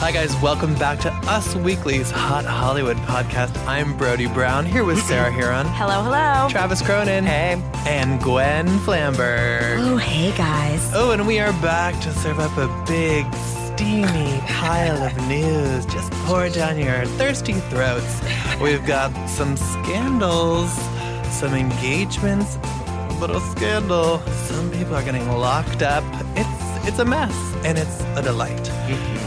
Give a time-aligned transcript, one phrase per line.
[0.00, 0.34] Hi, guys.
[0.40, 3.56] Welcome back to Us Weekly's Hot Hollywood podcast.
[3.66, 6.48] I'm Brody Brown here with Sarah Hearon, Hello, hello.
[6.48, 9.78] Travis Cronin, hey, and Gwen Flamberg.
[9.80, 10.88] Oh, hey guys.
[10.94, 15.84] Oh, and we are back to serve up a big, steamy pile of news.
[15.86, 18.20] Just pour down your thirsty throats.
[18.60, 20.72] We've got some scandals,
[21.32, 24.20] some engagements, a little scandal.
[24.46, 26.04] Some people are getting locked up.
[26.88, 28.70] It's a mess, and it's a delight.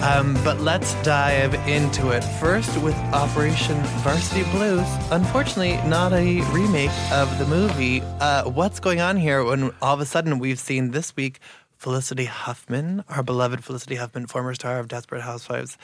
[0.01, 2.23] Um, but let's dive into it.
[2.39, 4.87] First with Operation Varsity Blues.
[5.11, 8.01] Unfortunately, not a remake of the movie.
[8.19, 11.39] Uh, what's going on here when all of a sudden we've seen this week
[11.77, 15.77] Felicity Huffman, our beloved Felicity Huffman, former star of Desperate Housewives,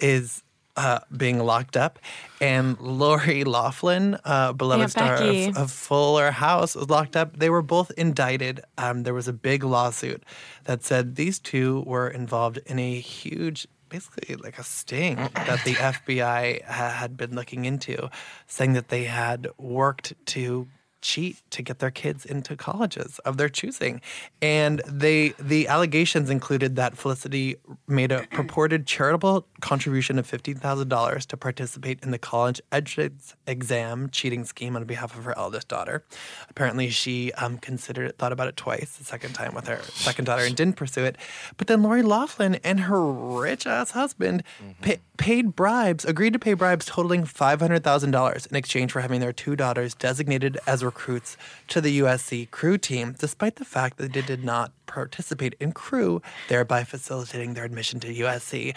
[0.00, 0.42] is
[0.78, 1.98] uh, being locked up,
[2.40, 7.36] and Lori Loughlin, uh, beloved Aunt star of, of Fuller House, was locked up.
[7.38, 8.60] They were both indicted.
[8.78, 10.22] Um, there was a big lawsuit
[10.64, 13.66] that said these two were involved in a huge.
[13.88, 18.10] Basically, like a sting that the FBI had been looking into,
[18.46, 20.68] saying that they had worked to
[21.00, 24.00] cheat to get their kids into colleges of their choosing.
[24.42, 31.36] And they the allegations included that Felicity made a purported charitable contribution of $15,000 to
[31.36, 36.04] participate in the college entrance exam cheating scheme on behalf of her eldest daughter.
[36.48, 40.24] Apparently she um, considered it, thought about it twice, the second time with her second
[40.24, 41.16] daughter and didn't pursue it.
[41.56, 44.42] But then Lori Loughlin and her rich ass husband
[44.82, 49.56] pa- paid bribes, agreed to pay bribes totaling $500,000 in exchange for having their two
[49.56, 51.36] daughters designated as recruits
[51.68, 56.22] to the USC crew team, despite the fact that they did not participate in crew,
[56.48, 58.74] thereby facilitating their admission to USC.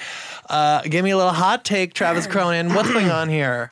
[0.49, 2.73] Uh, give me a little hot take, Travis Cronin.
[2.73, 3.71] What's going on here?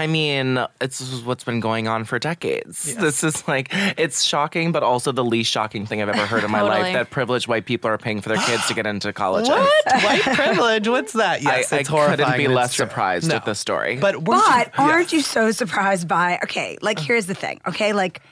[0.00, 2.94] I mean, it's this is what's been going on for decades.
[2.94, 6.50] This is like it's shocking, but also the least shocking thing I've ever heard in
[6.50, 6.80] my Totally.
[6.82, 9.46] life that privileged white people are paying for their kids to get into college.
[9.48, 10.02] What?
[10.02, 10.88] White privilege?
[10.88, 11.42] What's that?
[11.42, 12.18] Yes, I, it's I horrifying.
[12.18, 12.86] couldn't be less true.
[12.86, 13.34] surprised No.
[13.36, 13.96] with this story.
[13.98, 14.32] But, But
[14.78, 15.16] you, aren't yeah.
[15.18, 16.38] you so surprised by?
[16.44, 17.60] Okay, like here's the thing.
[17.68, 18.22] Okay, like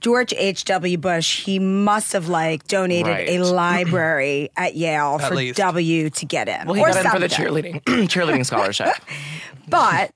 [0.00, 0.64] George H.
[0.64, 0.98] W.
[0.98, 5.58] Bush, he must have like donated a library at Yale At for least.
[5.58, 6.66] W to get in.
[6.66, 8.88] well, he or got in for the cheerleading cheerleading scholarship.
[9.68, 10.10] But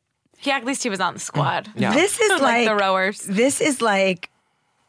[0.46, 1.66] Yeah, at least he was on the squad.
[1.66, 1.80] Mm.
[1.82, 1.92] Yeah.
[1.94, 3.20] this is Like like, the rowers.
[3.22, 4.30] This is like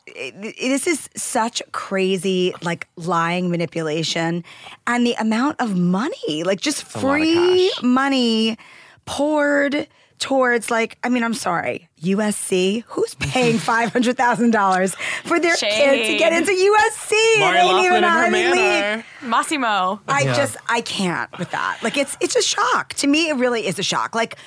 [0.08, 4.44] it- this is such crazy like lying manipulation
[4.88, 8.58] and the amount of money like just a free money
[9.06, 9.86] poured
[10.18, 14.96] towards like i mean i'm sorry usc who's paying $500000
[15.26, 18.48] for their kid to get into usc It Lori ain't Loughlin even and her Ivy
[18.98, 19.06] League.
[19.22, 20.00] Mossimo.
[20.08, 20.36] I Yeah.
[20.36, 21.80] just I can't with that.
[21.84, 22.94] Like it's it's a shock.
[22.96, 24.16] To me, it really is a shock.
[24.16, 24.38] Like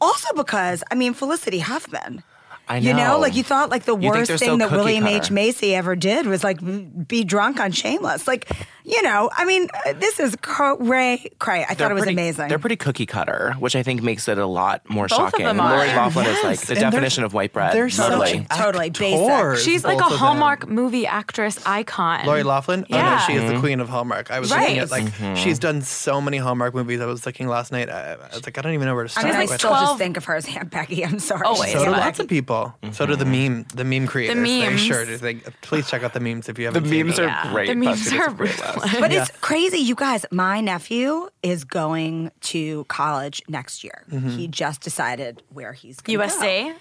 [0.00, 2.22] also because I mean Felicity Huffman.
[2.68, 3.18] I You know, know.
[3.18, 5.30] like you thought like the You worst thing so that William H.
[5.32, 6.60] Macy ever did was like
[7.08, 8.28] be drunk on Shameless.
[8.28, 8.48] Like,
[8.90, 11.64] you know, I mean, uh, this is cray cray.
[11.68, 12.48] I thought it was pretty, amazing.
[12.48, 15.46] They're pretty cookie cutter, which I think makes it a lot more Both of shocking.
[15.46, 15.76] them are.
[15.76, 17.74] Lori Loughlin is like the and definition of white bread.
[17.74, 18.46] They're such Lovely.
[18.54, 19.64] Totally basic.
[19.64, 20.18] She's like a both of them.
[20.18, 22.26] Hallmark movie actress icon.
[22.26, 22.84] Lori Loughlin?
[22.90, 23.18] Oh, no, Yeah.
[23.26, 23.54] she is Mm-hmm.
[23.54, 24.30] the queen of Hallmark.
[24.30, 24.76] I was Right.
[24.76, 27.00] looking at like she's done so many Hallmark movies.
[27.00, 27.88] I was looking last night.
[27.88, 29.48] I, I was like, I don't even know where to I start mean, I like
[29.50, 29.60] with.
[29.60, 31.04] still just think of her as Aunt Becky.
[31.04, 31.46] I'm sorry.
[31.46, 31.72] Always.
[31.72, 32.74] so do lots of people.
[32.92, 34.34] So do the meme, the meme creators.
[34.36, 34.80] They memes.
[34.80, 35.16] sure do.
[35.16, 36.86] They, please check out the memes if you haven't.
[36.86, 37.28] seen memes them.
[37.30, 37.68] are great.
[37.68, 38.76] The memes are a great laugh.
[38.76, 38.79] ruthless.
[39.00, 39.22] But Yeah.
[39.22, 40.24] it's crazy, you guys.
[40.30, 44.04] My nephew is going to college next year.
[44.10, 44.30] Mm-hmm.
[44.30, 46.74] He just decided where he's going to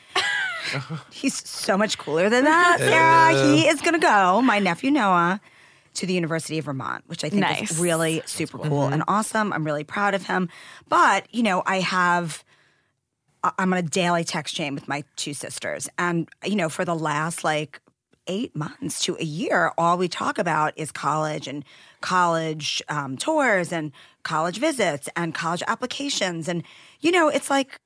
[0.74, 0.98] go.
[1.12, 2.78] He's so much cooler than that.
[2.80, 3.56] Sarah.
[3.56, 5.40] He is going to go, my nephew Noah,
[5.96, 7.72] to the University of Vermont, which I think Nice.
[7.72, 9.54] is really super cool and awesome.
[9.54, 10.50] I'm really proud of him.
[10.90, 12.44] But, you know, I have.
[13.58, 15.88] I'm on a daily text chain with my two sisters.
[15.98, 17.80] And, you know, for the last like
[18.30, 21.66] eight months to a year, all we talk about is college and
[22.00, 23.92] college um, tours and
[24.24, 26.48] college visits and college applications.
[26.48, 26.64] And,
[27.02, 27.82] you know, it's like,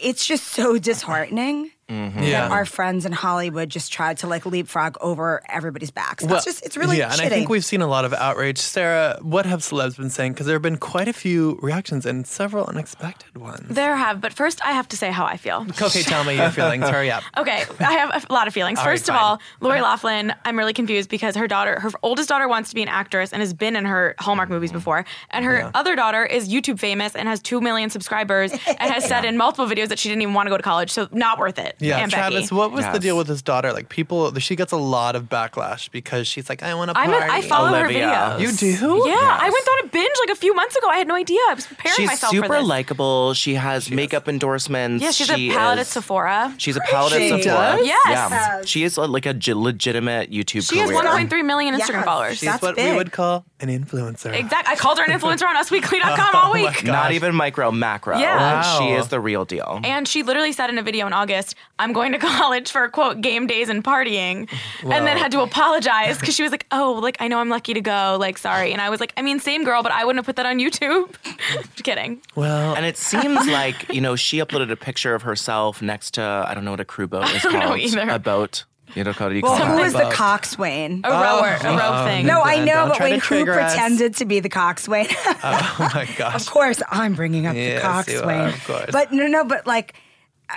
[0.00, 2.22] it's just so disheartening Mm-hmm.
[2.22, 2.48] Yeah.
[2.48, 6.22] that our friends in Hollywood just tried to like leapfrog over everybody's backs.
[6.22, 8.58] That's just it's really yeah, and I think we've seen a lot of outrage.
[8.58, 10.32] Sarah, what have celebs been saying?
[10.32, 13.68] Because there have been quite a few reactions and several unexpected ones.
[13.70, 15.66] There have, but first I have to say how I feel.
[15.80, 16.86] Okay, tell me your feelings.
[16.90, 17.22] Hurry up.
[17.38, 18.78] Okay, I have a lot of feelings.
[18.78, 22.28] All right, First of all, Lori Loughlin, I'm really confused because her daughter, her oldest
[22.28, 24.78] daughter wants to be an actress and has been in her Hallmark movies mm-hmm.
[24.78, 25.04] before.
[25.30, 29.24] And her other daughter is YouTube famous and has 2 million subscribers and has said
[29.24, 31.58] in multiple videos that she didn't even want to go to college, so not worth
[31.58, 31.76] it.
[31.80, 32.54] Yeah, and Travis, Becky.
[32.54, 33.00] what was the Yes.
[33.02, 33.72] deal with his daughter?
[33.72, 37.10] Like, people, she gets a lot of backlash because she's like, I want to I'm
[37.10, 37.26] party.
[37.28, 38.08] a, I follow Olivia.
[38.08, 38.40] her videos.
[38.40, 39.02] You do?
[39.08, 40.88] Yeah, I went on a binge like a few months ago.
[40.88, 41.38] I had no idea.
[41.48, 42.66] I was preparing She's myself for super this.
[42.66, 43.34] likable.
[43.34, 45.02] She has makeup endorsements.
[45.02, 46.54] yeah, she's she a palette at is- Sephora.
[46.58, 47.76] She's a palette She at Sephora.
[47.76, 47.86] does?
[47.86, 48.00] Yes.
[48.08, 48.62] Yeah.
[48.64, 51.02] She is uh, like a ge- legitimate YouTube She has career.
[51.02, 52.04] 1.3 million Instagram Yes.
[52.04, 52.38] followers.
[52.38, 52.96] She's That's what we big.
[52.96, 54.34] would call an influencer.
[54.34, 54.72] Exactly.
[54.72, 56.84] I called her an influencer on usweekly.com all Oh my week.
[56.84, 56.92] God.
[56.92, 58.18] Not even micro, macro.
[58.18, 58.36] Yeah.
[58.62, 58.78] Wow.
[58.78, 59.80] She is the real deal.
[59.84, 63.20] And she literally said in a video in August, I'm going to college for quote
[63.20, 64.48] game days and partying.
[64.82, 67.74] And then had to apologize because she was like, Oh, like I know I'm lucky
[67.74, 68.72] to go, like sorry.
[68.72, 70.58] And I was like, I mean, same girl, but I wouldn't have put that on
[70.58, 71.14] YouTube.
[71.52, 72.20] Just kidding.
[72.34, 76.22] Well, And it seems like, you know, she uploaded a picture of herself next to,
[76.22, 77.78] I don't know what a crew boat is don't know called.
[77.80, 78.08] either.
[78.08, 78.64] A boat.
[78.94, 79.82] You know, how do you well, call who that?
[79.82, 81.02] was the coxswain?
[81.04, 81.76] A rower, a oh.
[81.76, 82.24] row oh, thing.
[82.26, 83.74] No, I know, but try to wait, who trigger us.
[83.74, 85.06] pretended to be the coxswain?
[85.10, 86.34] oh my gosh.
[86.46, 88.48] of course, I'm bringing up Yes, the you are, coxswain.
[88.48, 88.90] of course.
[88.90, 89.94] But no, no, but like.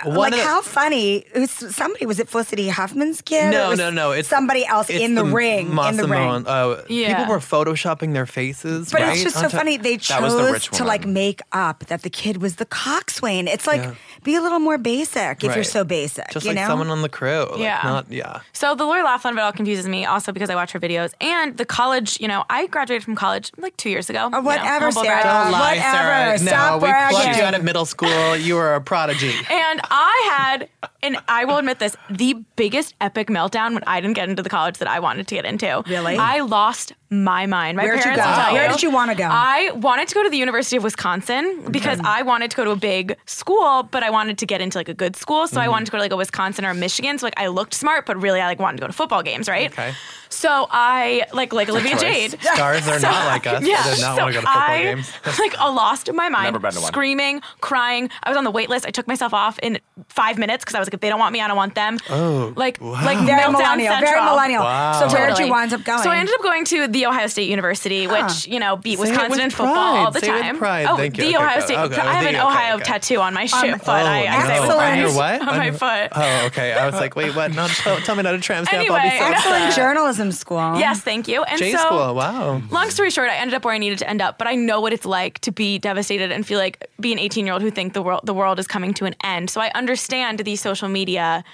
[0.04, 1.26] One like the- how funny!
[1.34, 3.50] Was somebody was it Felicity Huffman's kid?
[3.50, 4.12] No, no, no.
[4.12, 5.68] It's somebody else it's in the, ring.
[5.68, 6.36] In the Massimone.
[6.36, 6.46] ring.
[6.46, 7.18] Uh, Yeah.
[7.18, 8.90] People were photoshopping their faces.
[8.90, 9.12] But right?
[9.12, 9.76] it's just so funny.
[9.76, 13.48] They That was the chose to like make up that the kid was the coxswain.
[13.48, 13.94] It's like Yeah.
[14.22, 16.30] Be a little more basic if you're so basic.
[16.30, 16.66] Just you like know?
[16.66, 17.46] someone on the crew.
[17.50, 17.80] Like, Yeah.
[17.82, 18.40] Not, yeah.
[18.52, 21.12] So the Lori Loughlin of it all confuses me also because I watch her videos.
[21.20, 24.20] And the college, you know, I graduated from college like two years ago.
[24.20, 25.22] Oh, you know, whatever, humble Sarah.
[25.22, 25.96] Don't lie, Whatever.
[25.96, 26.38] Sarah.
[26.38, 27.38] Stop no, we plucked bragging.
[27.40, 28.36] you out of middle school.
[28.36, 29.32] You were a prodigy.
[29.50, 30.68] And I had,
[31.02, 34.50] and I will admit this, the biggest epic meltdown when I didn't get into the
[34.50, 35.82] college that I wanted to get into.
[35.86, 36.16] Really?
[36.16, 37.76] I lost my mind.
[37.76, 38.28] My Where'd you parents go?
[38.28, 39.28] will tell Where did you wanna go?
[39.30, 42.70] I wanted to go to the University of Wisconsin because I wanted to go to
[42.70, 45.46] a big school, but I wanted to get into like a good school.
[45.46, 45.72] So I mm-hmm.
[45.72, 47.18] wanted to go to like a Wisconsin or a Michigan.
[47.18, 49.48] So like I looked smart, but really I like wanted to go to football games,
[49.48, 49.70] right?
[49.70, 49.92] Okay.
[50.32, 52.30] So I like like Olivia Jade.
[52.40, 53.62] Stars are So- not like us.
[53.62, 55.12] Yeah, They did not so want to go to football I, games.
[55.38, 56.88] like I lost in my mind, Never been to one.
[56.88, 58.08] screaming, crying.
[58.22, 58.86] I was on the wait list.
[58.86, 59.78] I took myself off in
[60.08, 61.98] five minutes because I was like, if they don't want me, I don't want them.
[62.08, 63.96] Oh, like like very meltdown millennial.
[64.00, 64.62] Very millennial.
[64.62, 64.92] Wow.
[64.92, 65.46] So where did Totally.
[65.48, 66.02] you wind up going?
[66.02, 69.10] So I ended up going to the Ohio State University, which you know beat Say
[69.10, 69.98] Wisconsin in football pride.
[70.04, 70.58] all the Say it with time.
[70.58, 70.86] pride.
[70.88, 71.64] Oh, Thank the Okay, Ohio go.
[71.66, 71.78] State.
[71.78, 72.84] Okay, I have an okay, Ohio okay.
[72.84, 73.88] tattoo on my shit foot.
[73.88, 74.46] I, I no.
[74.48, 74.92] say with pride.
[74.92, 75.40] On your what?
[75.48, 76.08] On my foot.
[76.14, 76.72] Oh, okay.
[76.72, 77.52] I was like, wait, what?
[77.54, 78.88] No, tell, tell me not to tramp stamp.
[78.90, 79.18] I'll be Anyway.
[79.18, 79.76] so Excellent upset.
[79.76, 80.78] journalism school.
[80.78, 81.42] Yes, thank you.
[81.44, 82.14] And J so, school.
[82.14, 82.62] Wow.
[82.70, 84.80] Long story short, I ended up where I needed to end up, but I know
[84.80, 87.70] what it's like to be devastated and feel like be an 18 year old who
[87.70, 89.50] think the world the world is coming to an end.
[89.50, 91.44] So I understand the social media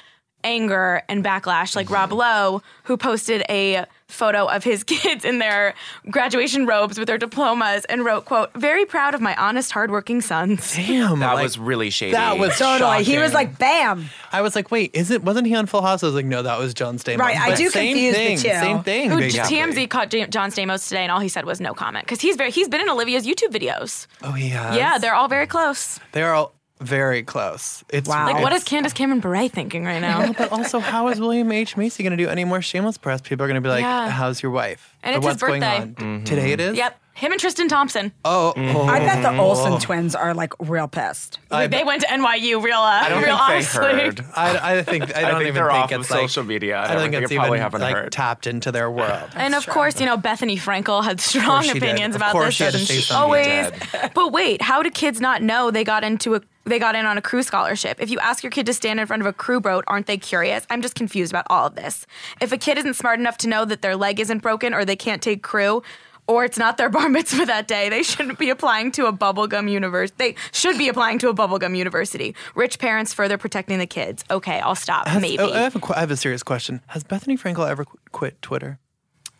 [0.44, 5.74] anger and backlash, like Rob Lowe, who posted a photo of his kids in their
[6.10, 10.74] graduation robes with their diplomas and wrote, "quote Very proud of my honest, hardworking sons."
[10.74, 11.20] Damn.
[11.20, 12.12] That like, was really shady.
[12.12, 13.04] That was Totally.
[13.04, 14.06] He was like, bam.
[14.32, 15.22] I was like, wait, is it?
[15.22, 16.02] Wasn't he on Full House?
[16.02, 17.18] I was like, no, that was John Stamos.
[17.18, 18.42] Right, I do same confuse the thing, two.
[18.48, 19.10] Same thing.
[19.10, 19.18] Who.
[19.18, 22.36] TMZ caught J- John Stamos today, and all he said was no comment because he's
[22.36, 24.06] very he's been in Olivia's YouTube videos.
[24.22, 24.76] Oh, he has.
[24.76, 26.00] Yeah, they're all very close.
[26.12, 27.82] they're all very close.
[27.88, 28.26] It's Wow.
[28.26, 30.32] Like, what is it's- Candace Cameron Bure thinking right now?
[30.32, 33.20] But also, how is William H Macy going to do any more shameless press?
[33.20, 34.10] People are going to be like, Yeah.
[34.10, 35.76] "How's your wife?" And Or it's his what's going birthday.
[35.82, 35.94] on?
[35.94, 36.24] Mm-hmm.
[36.24, 36.76] Today it is.
[36.76, 37.00] Yep.
[37.18, 38.12] Him and Tristan Thompson.
[38.24, 38.82] Oh, oh.
[38.86, 41.40] I bet the Olsen twins are like real pissed.
[41.50, 43.82] I they bet- went to NYU real uh, I don't real think honestly.
[43.86, 44.24] they heard.
[44.36, 46.76] I, I think I don't think even they're think off of it's like, social media.
[46.76, 48.12] I I, don't don't think think it's they probably haven't like heard.
[48.12, 49.30] tapped into their world.
[49.34, 51.82] And of course, you know, Bethenny Frankel had strong she did.
[51.82, 52.54] opinions Of about course this.
[52.56, 53.12] she had to say she?
[53.12, 53.70] Always.
[54.14, 57.18] But wait, how do kids not know they got into a they got in on
[57.18, 57.96] a crew scholarship?
[58.00, 60.18] If you ask your kid to stand in front of a crew boat, aren't they
[60.18, 60.66] curious?
[60.70, 62.06] I'm just confused about all of this.
[62.40, 64.94] If a kid isn't smart enough to know that their leg isn't broken or they
[64.96, 65.82] can't take crew,
[66.28, 69.68] or it's not their bar mitzvah that day, they shouldn't be applying to a bubblegum
[69.70, 70.14] university.
[70.18, 72.36] They should be applying to a bubblegum university.
[72.54, 74.24] Rich parents further protecting the kids.
[74.30, 75.08] Okay, I'll stop.
[75.08, 75.40] Has- Maybe.
[75.40, 76.80] oh, I, have a, qu- I have a serious question.
[76.88, 78.78] Has Bethenny Frankel ever qu- quit Twitter?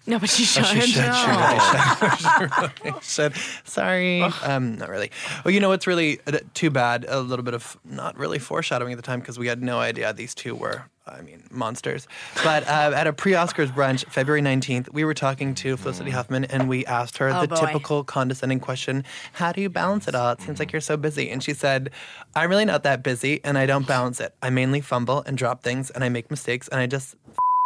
[0.07, 0.65] no, but she should.
[0.65, 1.05] Oh, she should.
[1.05, 2.19] Should.
[2.19, 3.35] She really should.
[3.65, 4.23] Sorry.
[4.43, 5.11] Um, not really.
[5.45, 7.05] Well, you know, it's really uh, too bad.
[7.07, 10.11] A little bit of not really foreshadowing at the time because we had no idea
[10.15, 10.85] these two were,
[11.17, 12.07] I mean, monsters.
[12.45, 16.45] But uh, at a pre Oscars brunch, February 19th, we were talking to Felicity Huffman
[16.45, 17.57] and we asked her Oh, the boy.
[17.57, 20.33] typical condescending question How do you balance it all?
[20.33, 21.31] It seems like you're so busy.
[21.31, 21.91] And she said,
[22.35, 24.35] I'm really not that busy and I don't balance it.
[24.43, 27.15] I mainly fumble and drop things and I make mistakes and I just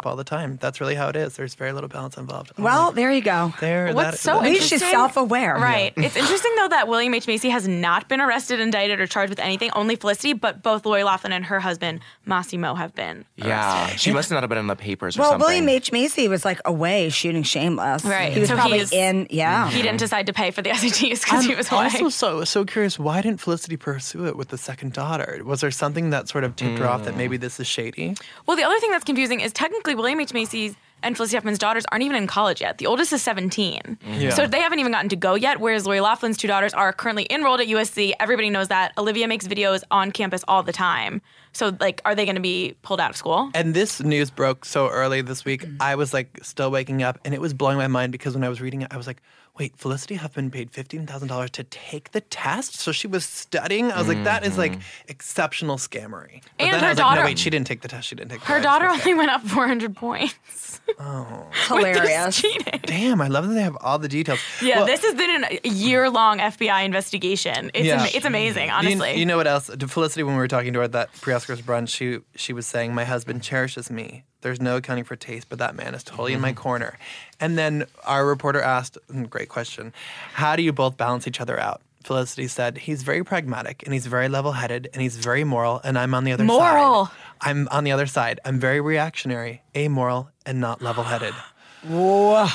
[0.06, 0.58] all the time.
[0.60, 1.36] That's really how it is.
[1.36, 2.52] There's very little balance involved.
[2.58, 3.52] Oh Well, my- there you go.
[3.60, 3.92] there.
[3.92, 5.56] What's that- so At least she's self-aware.
[5.56, 5.92] Right.
[5.96, 7.26] It's interesting though that William H.
[7.26, 9.70] Macy has not been arrested, indicted, or charged with anything.
[9.74, 13.24] Only Felicity, but both Lori Loughlin and her husband Mossimo have been.
[13.36, 15.46] Yeah, she must not have been in the papers or Well, something.
[15.46, 15.92] William H.
[15.92, 18.04] Macy was like away shooting Shameless.
[18.04, 18.32] Right.
[18.32, 19.70] He was So probably he's- in, yeah.
[19.70, 21.84] He didn't decide to pay for the SATs because he was away.
[21.84, 22.98] also so so curious.
[22.98, 25.40] Why didn't Felicity pursue it with the second daughter?
[25.44, 27.18] Was there something that sort of tipped her off that mm.
[27.18, 28.14] maybe this is shady?
[28.46, 30.32] Well, the other thing that's confusing is technically William H.
[30.32, 32.78] Macy's and Felicity Huffman's daughters aren't even in college yet.
[32.78, 33.80] The oldest is 17.
[33.82, 34.20] Mm-hmm.
[34.20, 34.30] Yeah.
[34.30, 37.26] So they haven't even gotten to go yet, whereas Lori Loughlin's two daughters are currently
[37.30, 38.12] enrolled at USC.
[38.20, 38.92] Everybody knows that.
[38.96, 41.20] Olivia makes videos on campus all the time.
[41.52, 43.50] So, like, are they going to be pulled out of school?
[43.54, 45.66] And this news broke so early this week.
[45.80, 48.48] I was like still waking up, and it was blowing my mind because when I
[48.48, 49.20] was reading it, I was like,
[49.58, 53.92] "Wait, Felicity Huffman paid fifteen thousand dollars to take the test, so she was studying."
[53.92, 55.08] I was like, "That is like mm-hmm.
[55.08, 57.82] exceptional scammery." But And then her I was like, daughter- "No, wait, she didn't take
[57.82, 58.08] the test.
[58.08, 59.00] She didn't take the Her test." daughter Okay.
[59.00, 60.80] only went up 400 points.
[60.98, 61.46] Oh.
[61.52, 62.40] It's hilarious.
[62.40, 62.80] cheating.
[62.84, 64.40] Damn, I love that they have all the details.
[64.60, 67.70] Yeah, Well, this has been a year long FBI investigation.
[67.74, 68.00] It's, Yeah.
[68.00, 69.14] ama- it's amazing, You- honestly.
[69.14, 69.68] You, know what else?
[69.68, 72.66] To Felicity, when we were talking to her at that pre-Oscars brunch, she she was
[72.66, 74.24] saying, "My husband cherishes me.
[74.42, 76.98] There's no accounting for taste, but that man is totally in my corner."
[77.40, 79.92] And then our reporter asked, mm, "Great question.
[80.34, 84.06] How do you both balance each other out?" Felicity said, "He's very pragmatic and he's
[84.06, 87.06] very level-headed and he's very moral, and I'm on the other Moral.
[87.06, 87.14] side.
[87.40, 88.40] I'm on the other side.
[88.44, 91.34] I'm very reactionary, amoral, and not level-headed."
[91.88, 92.46] Whoa.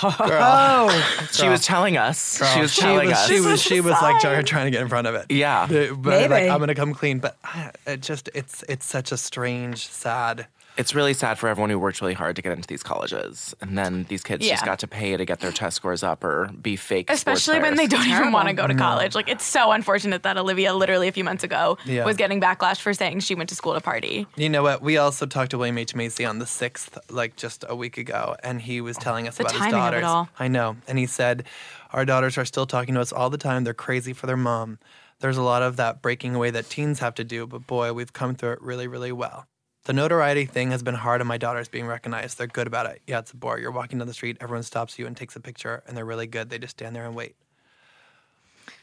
[1.31, 2.37] She was telling us.
[2.53, 3.27] she was she telling was, us.
[3.27, 5.25] She was, was she was like trying, trying to get in front of it.
[5.29, 5.65] Yeah.
[5.65, 6.49] The- but like Maybe.
[6.49, 7.19] I'm gonna come clean.
[7.19, 7.37] But
[7.85, 10.47] it just it's it's such a strange, sad.
[10.77, 13.75] It's really sad for everyone who worked really hard to get into these colleges, and
[13.77, 16.75] then these kids just got to pay to get their test scores up or be
[16.75, 17.09] fake.
[17.09, 19.15] Especially when they don't even want to go to college.
[19.15, 22.05] Like, it's so unfortunate that Olivia, literally a few months ago, Yeah.
[22.05, 24.27] was getting backlash for saying she went to school to party.
[24.35, 24.81] You know what?
[24.83, 28.35] We also talked to William H Macy on the sixth, like just a week ago,
[28.43, 30.03] and he was telling us The about his timing of it daughters.
[30.05, 30.29] all.
[30.39, 31.45] I know, and he said,
[31.91, 33.63] "Our daughters are still talking to us all the time.
[33.63, 34.77] They're crazy for their mom.
[35.21, 38.13] There's a lot of that breaking away that teens have to do, but boy, we've
[38.13, 39.47] come through it really, really well."
[39.87, 42.37] The notoriety thing has been hard on my daughters being recognized.
[42.37, 43.01] They're good about it.
[43.07, 43.57] Yeah, it's a bore.
[43.57, 46.27] You're walking down the street, everyone stops you and takes a picture, and they're really
[46.27, 46.49] good.
[46.49, 47.37] They just stand there and wait.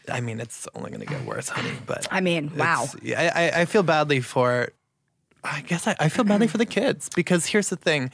[0.09, 1.75] I mean, it's only going to get worse, honey.
[1.85, 2.87] But I mean, wow.
[3.03, 4.71] yeah, I, I, I feel badly for.
[5.45, 8.11] I guess I, I feel badly for the kids because here's the thing.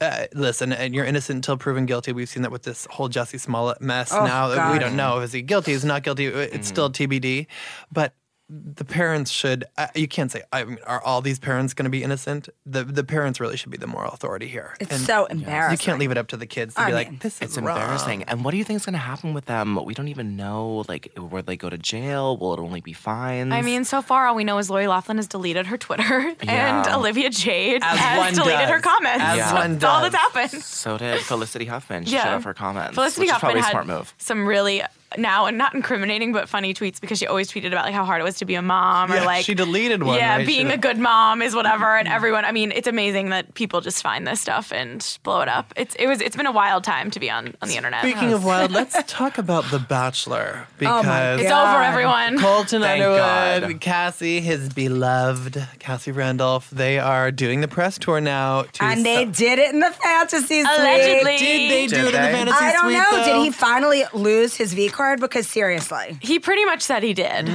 [0.00, 2.12] Uh, listen, and you're innocent until proven guilty.
[2.12, 4.12] We've seen that with this whole Jesse Smollett mess.
[4.12, 6.26] Oh, now we don't know is he guilty, is he not guilty.
[6.26, 7.48] It's still TBD.
[7.90, 8.14] But
[8.52, 9.64] the parents should.
[9.78, 10.42] Uh, you can't say.
[10.52, 12.48] I mean, are all these parents going to be innocent?
[12.66, 14.74] The the parents really should be the moral authority here.
[14.80, 15.72] It's And so embarrassing.
[15.72, 17.42] You can't leave it up to the kids to I be mean, like, this is
[17.42, 17.76] It's wrong.
[17.76, 18.24] embarrassing.
[18.24, 19.78] And what do you think is going to happen with them?
[19.84, 20.84] We don't even know.
[20.88, 22.36] Like, will they go to jail?
[22.38, 23.52] Will it only be fines?
[23.52, 26.02] I mean, so far all we know is Lori Loughlin has deleted her Twitter
[26.40, 26.96] and Yeah.
[26.96, 28.70] Olivia Jade As has one deleted does.
[28.70, 29.22] her comments.
[29.22, 29.54] As Yeah.
[29.54, 30.12] one That's all does.
[30.12, 30.62] that's happened.
[30.64, 32.04] so did Felicity Huffman.
[32.04, 32.24] She Yeah.
[32.24, 32.94] shut off her comments.
[32.94, 34.14] Felicity which is Huffman probably a had smart move.
[34.18, 34.82] some really
[35.18, 38.20] now and not incriminating but funny tweets because she always tweeted about like how hard
[38.20, 40.46] it was to be a mom or Yeah, like she deleted one, Yeah, right?
[40.46, 42.44] being She- a good mom is whatever, and everyone.
[42.44, 45.72] I mean, it's amazing that people just find this stuff and blow it up.
[45.76, 48.02] It's it was it's been a wild time to be on on the internet.
[48.02, 51.74] Speaking of wild, let's talk about The Bachelor Oh because it's God.
[51.74, 52.38] over, everyone.
[52.38, 53.80] Colton Thank Underwood, God.
[53.80, 54.68] Cassie, his
[55.00, 58.62] beloved Cassie Randolph, they are doing the press tour now.
[58.62, 60.66] To And they ce- did it in the fantasy suite.
[60.78, 61.38] Allegedly.
[61.38, 62.32] did they do Did it in the they?
[62.32, 63.10] fantasy I don't suite, know.
[63.12, 63.24] though?
[63.24, 65.20] Did he finally lose his V card?
[65.20, 66.18] Because seriously.
[66.20, 67.46] He pretty much said he did.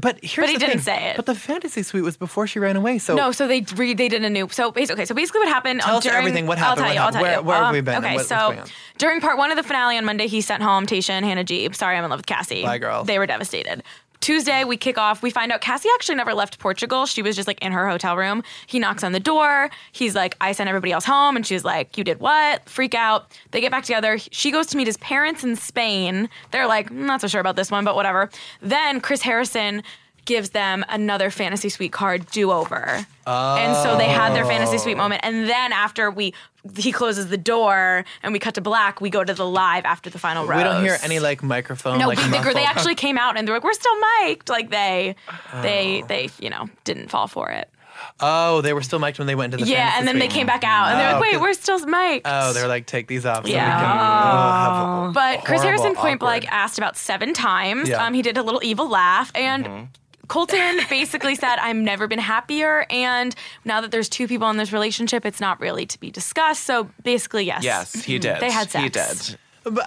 [0.00, 0.40] But here's the thing.
[0.42, 0.80] But he the didn't thing.
[0.80, 1.16] say it.
[1.16, 2.98] But the fantasy suite was before she ran away.
[2.98, 4.48] So No, so they re- they did a new.
[4.50, 5.80] So basically, okay, so basically what happened?
[5.82, 6.46] Tell us during, everything.
[6.46, 6.86] What I'll happened?
[6.86, 7.00] tell What you.
[7.00, 7.42] I'll tell Where- you.
[7.42, 8.64] where have we Um, been Okay, what- so
[8.98, 11.74] during part one of the finale on Monday, he sent home Tasha and Hannah Jeep.
[11.74, 12.62] Sorry, I'm in love with Cassie.
[12.62, 13.06] Bye, girls.
[13.06, 13.82] They were devastated.
[14.20, 15.22] Tuesday, we kick off.
[15.22, 17.06] We find out Cassie actually never left Portugal.
[17.06, 18.42] She was just like in her hotel room.
[18.66, 19.70] He knocks on the door.
[19.92, 21.36] He's like, I sent everybody else home.
[21.36, 22.68] And she's like, You did what?
[22.68, 23.36] Freak out.
[23.50, 24.18] They get back together.
[24.18, 26.28] She goes to meet his parents in Spain.
[26.50, 28.30] They're like, "I'm Not so sure about this one, but whatever.
[28.60, 29.82] Then Chris Harrison
[30.26, 33.06] gives them another fantasy suite card do over.
[33.26, 34.98] And so they had their fantasy suite oh.
[34.98, 35.22] moment.
[35.24, 36.34] And then after we
[36.76, 40.10] he closes the door and we cut to black, we go to the live after
[40.10, 40.56] the final rose.
[40.58, 41.98] we don't hear any like microphone.
[41.98, 43.94] No, like, we- they, they actually came out and they're like, "We're still
[44.24, 45.14] mic'd." Like they,
[45.62, 47.68] they, they, you know, didn't fall for it.
[48.20, 50.32] Oh, they were still mic'd when they went into the yeah, and then they suite.
[50.32, 52.86] came back out and they're Oh, like, "Wait, 'cause- we're still mic'd." Oh, they're like,
[52.86, 53.46] take these off.
[53.46, 53.64] So Yeah.
[53.64, 57.88] we can, oh, But Chris Harrison point blank asked about seven times.
[57.88, 58.04] Yeah.
[58.04, 59.64] Um, he did a little evil laugh and.
[59.64, 59.84] Mm-hmm.
[60.28, 62.86] Colton basically said, I've never been happier.
[62.90, 66.64] And now that there's two people in this relationship, it's not really to be discussed.
[66.64, 67.64] So basically, yes.
[67.64, 68.22] Yes, he mm-hmm.
[68.22, 68.40] did.
[68.40, 68.82] They had sex.
[68.82, 69.38] He did.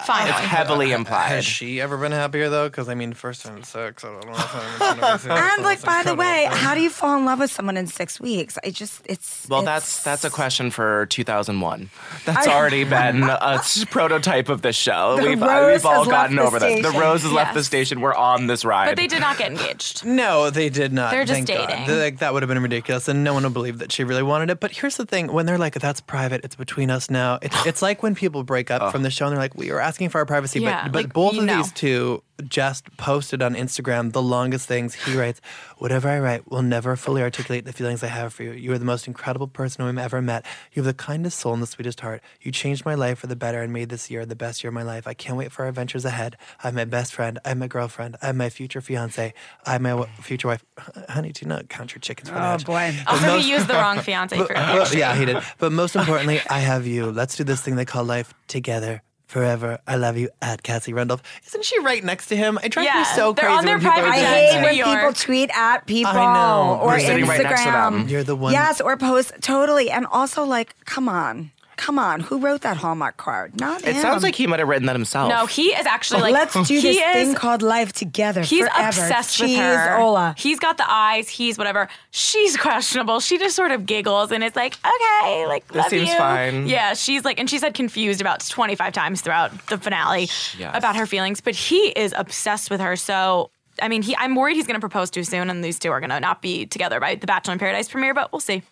[0.04, 0.30] Finally.
[0.30, 1.28] It's heavily implied.
[1.28, 2.68] Has she ever been happier though?
[2.68, 4.04] Because I mean, first time sex.
[4.04, 4.32] I don't know.
[4.34, 6.16] if I'm gonna And like, by the incredible.
[6.18, 8.58] way, how do you fall in love with someone in six weeks?
[8.64, 11.90] I just, it's Well, it's- that's that's a question for 2001.
[12.26, 13.60] That's already been a
[13.90, 15.16] prototype of this show.
[15.16, 16.74] The we've, uh, rose we've all has gotten the over this.
[16.82, 17.00] The station.
[17.00, 18.00] rose has left the station.
[18.00, 18.88] We're on this ride.
[18.90, 20.04] But they did not get engaged.
[20.04, 21.10] No, they did not.
[21.10, 21.68] They're just thank God.
[21.68, 21.86] dating.
[21.86, 24.22] They- Like that would have been ridiculous, and no one would believe that she really
[24.22, 24.60] wanted it.
[24.60, 26.44] But here's the thing: when they're like, "That's private.
[26.44, 29.32] It's between us now." It's it's like when people break up from the show and
[29.32, 31.56] they're like, "We were asking for our privacy," Yeah, but but like, both of know.
[31.56, 34.94] these two just posted on Instagram the longest things.
[34.94, 35.42] He writes,
[35.76, 38.52] "Whatever I write will never fully articulate the feelings I have for you.
[38.52, 40.46] You are the most incredible person I've ever met.
[40.72, 42.22] You have the kindest soul and the sweetest heart.
[42.40, 44.74] You changed my life for the better and made this year the best year of
[44.74, 45.06] my life.
[45.06, 46.38] I can't wait for our adventures ahead.
[46.64, 47.38] I'm my best friend.
[47.44, 48.16] I'm my girlfriend.
[48.22, 49.34] I'm my future fiance.
[49.66, 50.64] I'm my w- future wife.
[51.10, 52.64] Honey, do not count your chickens for Oh that.
[52.64, 52.94] boy.
[53.06, 55.42] Also, he used the wrong fiance for Well, yeah, he did.
[55.58, 57.10] But most importantly, I have you.
[57.12, 59.02] Let's do this thing they call life together.
[59.30, 61.22] Forever, I love you at Cassie Randolph.
[61.46, 62.58] Isn't she right next to him?
[62.64, 64.32] It drives me Yeah, so they're crazy on their when people are private I doing
[64.34, 65.16] hate when New people York.
[65.16, 66.80] tweet at people know.
[66.82, 67.28] or You're sitting Instagram.
[67.28, 68.08] right next to them.
[68.08, 68.52] You're the one.
[68.52, 69.88] Yes, or post totally.
[69.88, 72.20] And also, like, come on, come on.
[72.20, 73.58] Who wrote that Hallmark card?
[73.58, 73.88] Not him.
[73.88, 74.02] it him.
[74.02, 75.28] sounds like he might have written that himself.
[75.30, 78.42] No, he is actually like Let's do this is, thing called life together.
[78.42, 78.88] He's forever.
[78.88, 79.96] obsessed with Cheese, her.
[79.98, 80.34] Ola.
[80.38, 81.28] He's got the eyes.
[81.28, 81.88] He's whatever.
[82.10, 83.20] She's questionable.
[83.20, 86.16] She just sort of giggles and it's like, okay, like This love seems you.
[86.16, 86.66] fine.
[86.66, 90.70] Yeah, she's like, and she said confused about 25 times throughout the finale Yes.
[90.76, 92.96] about her feelings, but he is obsessed with her.
[92.96, 93.50] So.
[93.82, 96.00] I mean, he, I'm worried he's going to propose too soon, and these two are
[96.00, 98.12] going to not be together by the Bachelor in Paradise premiere.
[98.12, 98.62] But we'll see.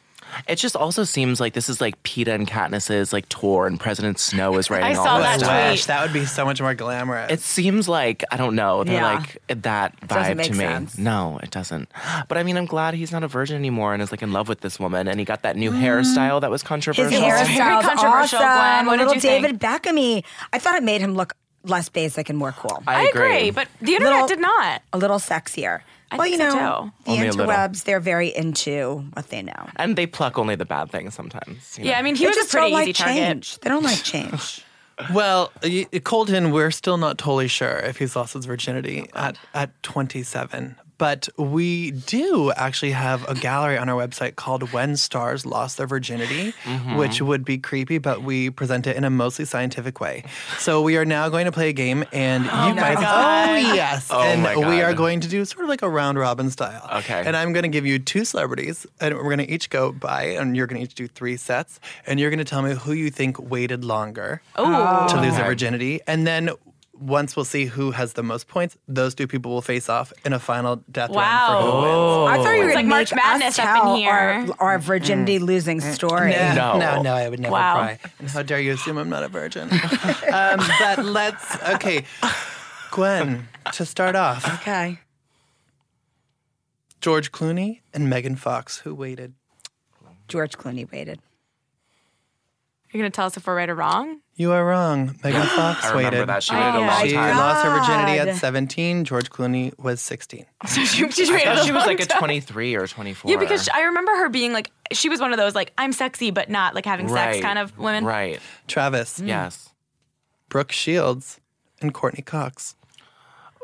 [0.46, 4.18] It just also seems like this is like Peeta and Katniss's like tour, and President
[4.18, 5.68] Snow is writing I all saw this that stuff.
[5.70, 5.86] tweet.
[5.86, 7.30] That would be so much more glamorous.
[7.32, 8.84] It seems like I don't know.
[8.84, 9.14] They're Yeah.
[9.14, 10.58] like that doesn't vibe make to me.
[10.58, 10.98] sense.
[10.98, 11.88] No, it doesn't.
[12.28, 14.48] But I mean, I'm glad he's not a virgin anymore and is like in love
[14.48, 15.82] with this woman, and he got that new mm-hmm.
[15.82, 17.10] hairstyle that was His controversial.
[17.10, 18.84] very hairstyle's controversial, awesome.
[18.84, 18.86] Gwen.
[18.86, 19.42] What a did little you think?
[19.44, 20.24] David Beckhamy.
[20.52, 22.82] I thought it made him look less basic and more cool.
[22.86, 23.50] I I agree, agree.
[23.50, 24.82] but the internet Little- did not.
[24.92, 25.80] a little sexier.
[26.10, 27.04] I well, think you so, know, too.
[27.04, 29.68] the Only interwebs, they're very into what they know.
[29.76, 31.76] and they pluck only the bad things sometimes.
[31.78, 31.90] you know?
[31.90, 33.16] Yeah, I mean, he They was just a pretty don't easy like target.
[33.16, 33.58] change.
[33.60, 34.64] They don't like change.
[35.12, 35.52] well,
[36.04, 40.76] Colton, we're still not totally sure if he's lost his virginity at, at 27.
[40.98, 45.86] But we do actually have a gallery on our website called When Stars Lost Their
[45.86, 46.96] Virginity, Mm-hmm.
[46.96, 50.24] which would be creepy, but we present it in a mostly scientific way.
[50.58, 54.20] So we are now going to play a game, and you guys, oh yes, Oh
[54.20, 56.88] and my we are going to do sort of like a round robin style.
[56.98, 57.22] Okay.
[57.24, 60.24] And I'm going to give you two celebrities, and we're going to each go by,
[60.24, 62.92] and you're going to each do three sets, and you're going to tell me who
[62.92, 66.00] you think waited longer to lose their virginity.
[66.06, 66.50] And then
[67.00, 70.32] once we'll see who has the most points, those two people will face off in
[70.32, 71.82] a final death round for who Wow.
[71.82, 72.40] wins.
[72.40, 74.10] I thought you were like March Madness us up in here.
[74.58, 76.30] our, our virginity losing story.
[76.32, 76.78] No.
[76.78, 77.74] no, no, I would never Wow.
[77.74, 77.98] cry.
[78.18, 79.70] And how dare you assume I'm not a virgin?
[80.32, 82.04] um, but let's, okay.
[82.90, 84.98] Gwen, to start off, Okay.
[87.00, 89.34] George Clooney and Megan Fox, who waited?
[90.26, 91.20] George Clooney waited.
[92.92, 94.20] You're gonna tell us if we're right or wrong?
[94.38, 95.16] You are wrong.
[95.24, 96.28] Megan Fox I remember waited.
[96.28, 97.36] that she waited Oh a my long She time.
[97.36, 98.36] lost her virginity at God.
[98.36, 99.04] 17.
[99.04, 100.46] George Clooney was 16.
[100.68, 102.18] So she, she I waited thought a she was long like a time.
[102.20, 103.30] 23 or 24.
[103.30, 106.30] Yeah, because I remember her being like, she was one of those like, I'm sexy
[106.30, 107.42] but not like having sex Right.
[107.42, 108.04] kind of women.
[108.04, 108.38] Right.
[108.68, 109.70] Travis, Yes.
[110.48, 111.40] Brooke Shields,
[111.82, 112.74] and Courteney Cox.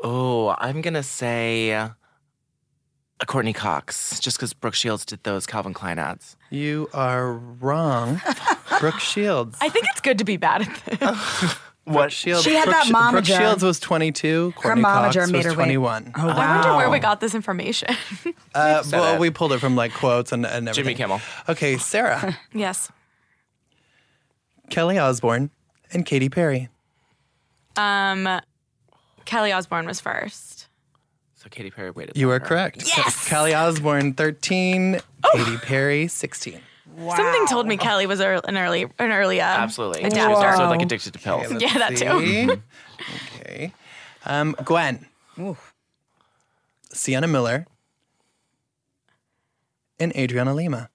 [0.03, 1.89] Oh, I'm gonna say uh,
[3.27, 6.35] Courteney Cox, just because Brooke Shields did those Calvin Klein ads.
[6.49, 8.21] You are wrong.
[8.79, 9.57] Brooke Shields.
[9.61, 11.55] I think it's good to be bad at this.
[11.85, 12.43] What Shields?
[12.43, 13.25] She had Brooke, that Shi- Brooke.
[13.25, 14.53] Shields was 22.
[14.55, 15.55] Courtney momager Cox made was her wait.
[15.55, 16.13] 21.
[16.17, 16.33] Oh, wow.
[16.35, 17.95] I wonder where we got this information.
[18.55, 19.19] Uh, said well, it.
[19.19, 20.83] we pulled it from like quotes and, and everything.
[20.83, 21.21] Jimmy Kimmel.
[21.47, 22.91] Okay, Sarah, yes.
[24.71, 25.51] Kelly Osbourne,
[25.93, 26.69] and Katy Perry.
[27.75, 28.41] Um,
[29.25, 30.67] Kelly Osbourne was first.
[31.35, 32.17] So Katy Perry waited.
[32.17, 32.45] You are longer.
[32.47, 32.83] correct.
[32.87, 33.27] Yes!
[33.27, 35.01] Kelly Osbourne, 13.
[35.33, 36.59] Katy Perry, 16.
[37.15, 40.01] Something told me Kelly was ear- an early, an early um, Absolutely.
[40.01, 40.29] She adapter.
[40.29, 41.49] was also like addicted to pills.
[41.51, 42.19] Let's Yeah, that too.
[42.19, 42.49] see.
[43.39, 43.73] okay.
[44.25, 45.05] Um, Gwen.
[46.91, 47.65] Sienna Miller.
[49.99, 50.89] And Adriana Lima.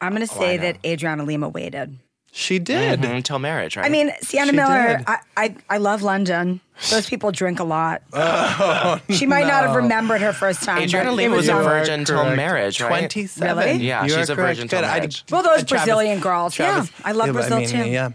[0.00, 1.98] I'm going to say that Adriana Lima waited.
[2.36, 3.00] She did.
[3.00, 3.86] Mhm, Until marriage, right?
[3.86, 5.00] I mean, Sienna She Miller.
[5.06, 6.60] I, I, I love London.
[6.90, 8.02] Those people drink a lot.
[8.12, 10.82] Oh, she might not have remembered her first time.
[10.82, 12.88] Adriana but it Lima was was a virgin You till marriage, right?
[13.08, 13.56] 27.
[13.56, 13.84] Really?
[13.84, 14.84] Yeah, You she's a virgin till Good.
[14.88, 15.24] I- marriage.
[15.30, 16.54] Well, those uh, Brazilian girls.
[16.54, 17.90] Travis- yeah, I love Yeah, but Brazil mean, too.
[17.90, 18.08] Yeah.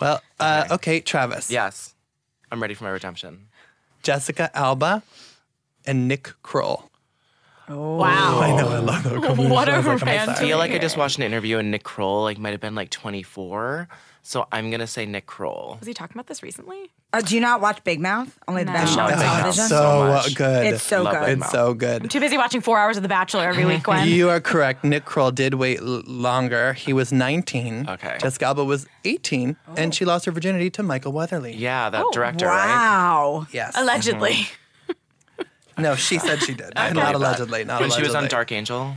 [0.00, 1.50] Well, uh, okay, Travis.
[1.50, 1.94] Yes.
[2.52, 3.48] I'm ready for my redemption.
[4.04, 5.02] Jessica Alba
[5.84, 6.90] and Nick Kroll.
[7.68, 8.40] Wow.
[8.40, 9.48] I know, I love the combination.
[9.50, 11.58] What I a was like, I'm random- I feel like I just watched an interview
[11.58, 13.88] and Nick Kroll like might have been like 24.
[14.26, 15.76] So I'm gonna say Nick Kroll.
[15.80, 16.90] Was he talking about this recently?
[17.12, 18.36] Uh, do you not watch Big Mouth?
[18.48, 18.78] Only the No.
[18.78, 19.68] best show on television.
[19.68, 20.66] so, So good.
[20.66, 21.26] It's so Love good.
[21.26, 22.02] Big It's so good.
[22.02, 24.08] I'm Too busy watching four hours of The Bachelor every week, Gwen.
[24.08, 24.82] You are correct.
[24.82, 26.72] Nick Kroll did wait l- longer.
[26.72, 27.86] He was 19.
[27.88, 28.16] Okay.
[28.18, 31.52] Jessica Alba was 18, and she lost her virginity to Michael Weatherly.
[31.54, 32.66] Yeah, that Oh, director, right?
[32.66, 33.46] Wow.
[33.52, 33.74] Yes.
[33.76, 34.48] Allegedly.
[35.78, 36.74] No, she said she did.
[36.76, 37.64] not allegedly.
[37.64, 38.94] Not When she was on Dark Angel.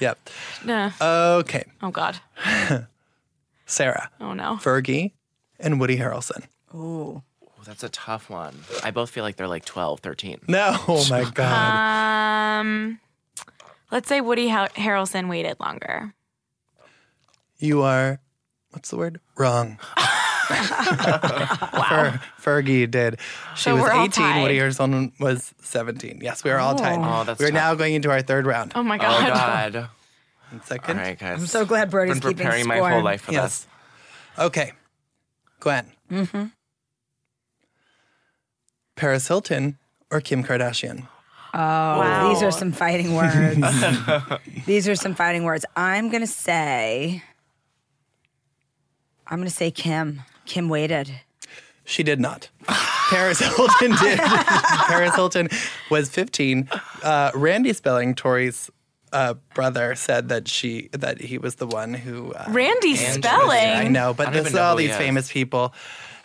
[0.00, 0.18] Yep.
[0.64, 0.90] Nah.
[1.00, 1.64] Okay.
[1.82, 2.18] Oh God.
[3.66, 4.56] Sarah, Oh no.
[4.56, 5.12] Fergie,
[5.58, 6.44] and Woody Harrelson.
[6.74, 7.22] Ooh.
[7.42, 8.54] Oh, that's a tough one.
[8.82, 10.40] I both feel like they're like 12, 13.
[10.48, 10.76] No.
[10.88, 12.60] Oh my God.
[12.60, 12.98] Um,
[13.90, 16.12] let's say Woody Har- Harrelson waited longer.
[17.58, 18.18] You are,
[18.70, 19.20] what's the word?
[19.36, 19.78] Wrong.
[21.72, 22.18] Wow.
[22.40, 23.18] Fer- Fergie did.
[23.56, 24.42] She So was we're 18.
[24.42, 24.58] Woody.
[24.58, 26.20] Harrelson was 17.
[26.22, 26.98] Yes, we are all tied.
[26.98, 27.54] Oh, that's We're tough.
[27.54, 28.72] now going into our third round.
[28.74, 29.22] Oh my god.
[29.24, 29.72] Oh God.
[29.72, 29.74] God.
[30.50, 30.96] One All second.
[30.98, 31.40] right, guys.
[31.40, 32.80] I'm so glad Brody's Been keeping preparing score.
[32.82, 33.66] my whole life for Yes.
[34.36, 34.44] this.
[34.46, 34.72] Okay.
[35.60, 35.86] Gwen.
[36.10, 36.44] Mm-hmm.
[38.96, 39.78] Paris Hilton
[40.10, 41.08] or Kim Kardashian?
[41.54, 43.58] Oh, these are some fighting words.
[44.66, 45.64] these are some fighting words.
[45.76, 47.22] I'm gonna say.
[49.26, 50.22] I'm gonna say Kim.
[50.46, 51.10] Kim waited.
[51.84, 52.48] She did not.
[52.68, 54.18] Paris Hilton did.
[54.20, 55.48] Paris Hilton
[55.90, 56.68] was 15.
[57.02, 58.70] Uh, Randy Spelling, Tori's
[59.12, 62.32] uh, brother, said that she that he was the one who.
[62.32, 63.58] Uh, Randy Spelling.
[63.58, 64.96] I know, but I this is all these is.
[64.96, 65.74] famous people.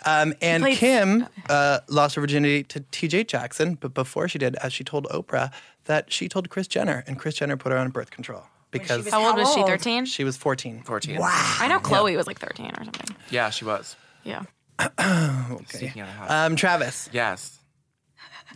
[0.06, 3.26] Um, and played- Kim uh, lost her virginity to T.J.
[3.26, 5.52] Jackson, but before she did, as she told Oprah,
[5.86, 9.14] that she told Kris Jenner, and Kris Jenner put her on birth control because was-
[9.14, 9.64] How old was she?
[9.64, 10.06] 13?
[10.06, 10.84] she was 14.
[10.84, 11.18] 14.
[11.20, 11.30] Wow.
[11.60, 13.16] I know Khloe was like 13 or something.
[13.32, 13.96] Yeah, she was.
[14.28, 14.44] Yeah.
[15.68, 16.30] Speaking of the house.
[16.30, 17.60] Um, Travis, yes.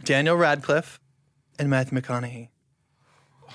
[0.03, 0.99] Daniel Radcliffe,
[1.57, 2.49] and Matthew McConaughey.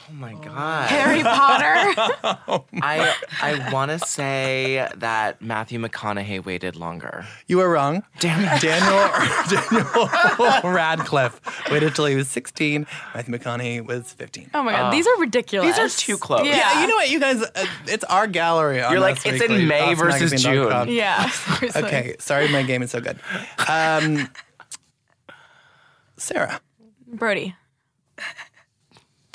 [0.08, 0.88] Oh my God.
[0.88, 1.64] Harry Potter.
[2.82, 7.26] I I want to say that Matthew McConaughey waited longer.
[7.48, 8.04] You are wrong.
[8.20, 8.60] Damn it.
[8.62, 9.08] Daniel,
[10.62, 11.40] Daniel Radcliffe
[11.70, 12.86] waited till he was 16.
[13.14, 14.50] Matthew McConaughey was 15.
[14.54, 14.92] Oh my God.
[14.92, 15.76] These are ridiculous.
[15.76, 16.46] These are too close.
[16.46, 16.56] Yeah.
[16.56, 18.82] Yeah, you know what, you guys, uh, it's our gallery.
[18.82, 20.86] On You're like, Us it's in Weekly, May versus usmagazine.com.
[20.86, 20.96] June.
[20.96, 21.28] Yeah.
[21.28, 21.82] seriously.
[21.82, 23.18] Okay, sorry, my game is so good.
[23.68, 24.28] Um,
[26.16, 26.60] Sarah,
[27.06, 27.54] Brody.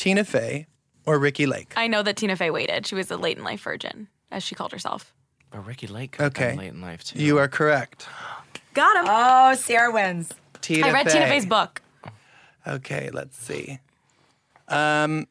[0.02, 0.66] Tina Fey,
[1.06, 1.74] or Ricki Lake?
[1.78, 2.88] I know that Tina Fey waited.
[2.88, 5.14] She was a late in life virgin, as she called herself.
[5.52, 6.56] But Ricki Lake could Okay.
[6.56, 7.20] late in life too.
[7.20, 8.08] You are correct.
[8.74, 9.06] Got him.
[9.08, 10.32] Oh, Sarah wins.
[10.62, 11.14] Tina I read Fey.
[11.20, 11.84] Tina Fey's book.
[12.66, 13.78] Okay, let's see.
[14.70, 15.28] Um,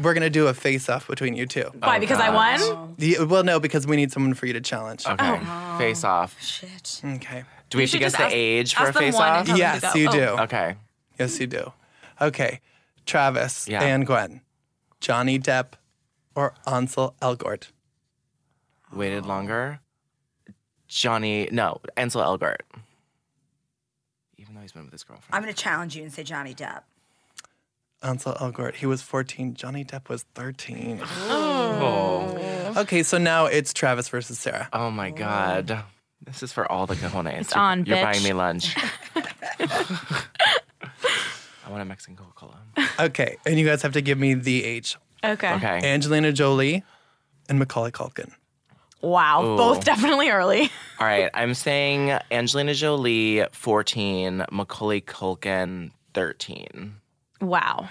[0.00, 1.68] we're gonna do a face-off between you two.
[1.80, 1.98] Why?
[1.98, 2.94] Because I won?
[2.98, 5.06] The- well, no, because we need someone for you to challenge.
[5.06, 5.40] Okay.
[5.42, 5.76] Oh.
[5.78, 6.40] Face off.
[6.40, 7.00] Shit.
[7.04, 7.42] Okay.
[7.70, 9.38] Do we have to guess the ask- age for a face one off?
[9.38, 10.12] and tell them Yes, you Oh.
[10.12, 10.42] do.
[10.44, 10.76] Okay.
[11.18, 11.72] Yes, you do.
[12.20, 12.60] Okay,
[13.08, 13.82] Travis Yeah.
[13.82, 14.42] and Gwen,
[15.00, 15.72] Johnny Depp,
[16.36, 17.68] or Ansel Elgort.
[18.92, 19.80] Waited longer.
[20.86, 22.60] Johnny, no, Ansel Elgort.
[24.36, 25.34] Even though he's been with his girlfriend.
[25.34, 26.82] I'm gonna challenge you and say Johnny Depp.
[28.02, 28.74] Ansel Elgort.
[28.76, 29.54] He was 14.
[29.54, 31.00] Johnny Depp was 13.
[31.04, 32.72] oh.
[32.76, 34.68] Okay, so now it's Travis versus Sarah.
[34.72, 35.82] oh my God.
[36.24, 37.40] This is for all the cojones.
[37.40, 38.02] It's You're- on, You're bitch.
[38.02, 38.76] buying me lunch.
[41.66, 42.56] I want a Mexican Coca Cola.
[42.98, 44.96] Okay, and you guys have to give me the age.
[45.24, 45.52] Okay.
[45.54, 45.80] Okay.
[45.82, 46.82] Angelina Jolie
[47.48, 48.32] and Macaulay Culkin.
[49.00, 49.44] Wow.
[49.44, 49.56] Ooh.
[49.56, 50.70] Both definitely early.
[50.98, 51.30] All right.
[51.34, 56.94] I'm saying Angelina Jolie, 14, Macaulay Culkin, 13.
[57.40, 57.88] Wow.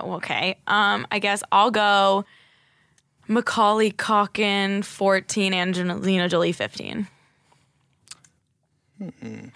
[0.00, 0.56] Okay.
[0.66, 2.24] Um, I guess I'll go
[3.28, 7.06] Macaulay Culkin, 14, Angelina Jolie, 15.
[9.18, 9.52] I'm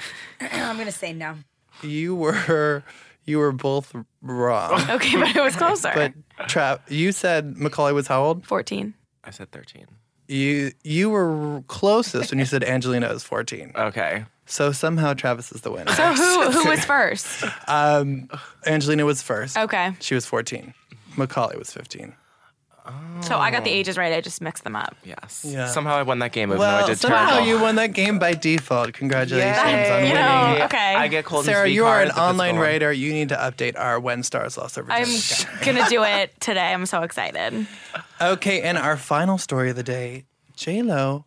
[0.76, 1.36] gonna say no.
[1.82, 2.84] You were
[3.24, 4.80] you were both wrong.
[4.90, 5.92] Okay, but it was closer.
[5.94, 6.12] But
[6.48, 8.46] Trav, you said Macaulay was how old?
[8.46, 8.94] 14.
[9.24, 9.86] I said 13.
[10.28, 13.72] You you were closest when you said Angelina was 14.
[13.74, 14.24] Okay.
[14.46, 15.92] So somehow Travis is the winner.
[15.92, 17.44] So who who was first?
[17.68, 18.28] Um,
[18.66, 19.56] Angelina was first.
[19.56, 19.92] Okay.
[20.00, 20.72] She was 14.
[21.16, 22.14] Macaulay was 15.
[23.30, 23.74] So I got the oh.
[23.74, 24.12] ages right.
[24.12, 24.96] I just mixed them up.
[25.04, 25.46] Yes.
[25.46, 25.68] Yeah.
[25.68, 27.46] Somehow I won that game, even though I Well, did somehow terrible.
[27.46, 28.92] you won that game by default.
[28.92, 29.90] Congratulations on Yay.
[29.90, 30.08] winning.
[30.08, 30.96] You know, okay.
[30.96, 31.44] I get cold.
[31.44, 32.92] Sarah, you are an online writer.
[32.92, 35.06] You need to update our When Stars Lost Their I'm
[35.64, 36.72] gonna do it today.
[36.72, 37.68] I'm so excited.
[38.20, 40.24] Okay, and our final story of the day:
[40.56, 41.24] J Lo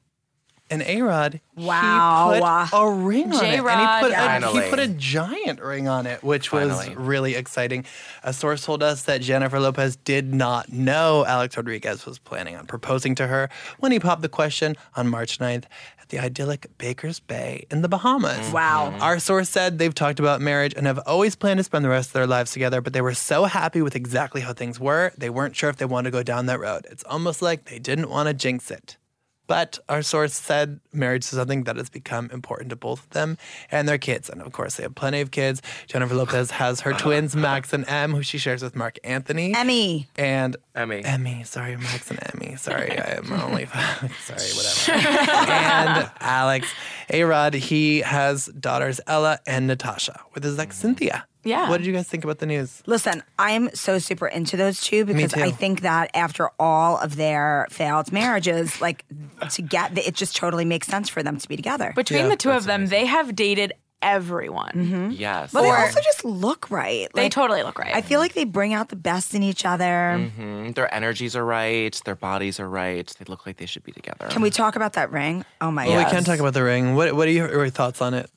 [0.73, 2.31] And A Rod, Wow.
[2.33, 2.39] he
[2.71, 3.43] put a ring on it.
[3.43, 4.01] And he J-Rod.
[4.01, 6.89] put, a, he put a giant ring on it, which Finally.
[6.89, 7.85] was really exciting.
[8.23, 12.65] A source told us that Jennifer Lopez did not know Alex Rodriguez was planning on
[12.65, 15.65] proposing to her when he popped the question on March 9th
[16.01, 18.51] at the idyllic Baker's Bay in the Bahamas.
[18.51, 18.89] Wow.
[18.91, 19.01] Mm-hmm.
[19.03, 22.09] Our source said they've talked about marriage and have always planned to spend the rest
[22.09, 25.29] of their lives together, but they were so happy with exactly how things were, they
[25.29, 26.87] weren't sure if they wanted to go down that road.
[26.89, 28.97] It's almost like they didn't want to jinx it.
[29.45, 33.37] But our source said marriage is something that has become important to both of them
[33.71, 34.29] and their kids.
[34.29, 35.61] And of course, they have plenty of kids.
[35.87, 39.53] Jennifer Lopez has her twins, Max and Em, who she shares with Marc Anthony.
[39.53, 40.05] Emme.
[40.15, 41.01] And Emme.
[41.05, 42.57] Emme, sorry, Max and Emme.
[42.57, 44.15] Sorry, I am only five.
[44.25, 45.07] sorry, whatever.
[45.51, 46.67] and Alex,
[47.09, 50.87] A Rod, he has daughters Ella and Natasha with his ex mm-hmm.
[50.87, 51.25] Cynthia.
[51.43, 51.69] Yeah.
[51.69, 52.81] What did you guys think about the news?
[52.85, 55.33] Listen, I'm so super into those two because.
[55.33, 59.03] I think that after all of their failed marriages, like
[59.51, 61.91] to get it just totally makes sense for them to be together.
[61.95, 65.13] Between Yeah, the two of them, they have dated everyone.
[65.17, 65.51] Yes.
[65.53, 67.07] but they or- also just look right.
[67.15, 67.95] They Like, totally look right.
[67.95, 70.29] I feel like they bring out the best in each other.
[70.37, 70.75] Mhm.
[70.75, 71.99] Their energies are right.
[72.05, 73.07] Their bodies are right.
[73.17, 74.27] They look like they should be together.
[74.29, 75.45] Can we talk about that ring?
[75.61, 76.05] Oh my Well, god!
[76.05, 76.95] we can't talk about the ring.
[76.95, 78.29] What What are your, your thoughts on it?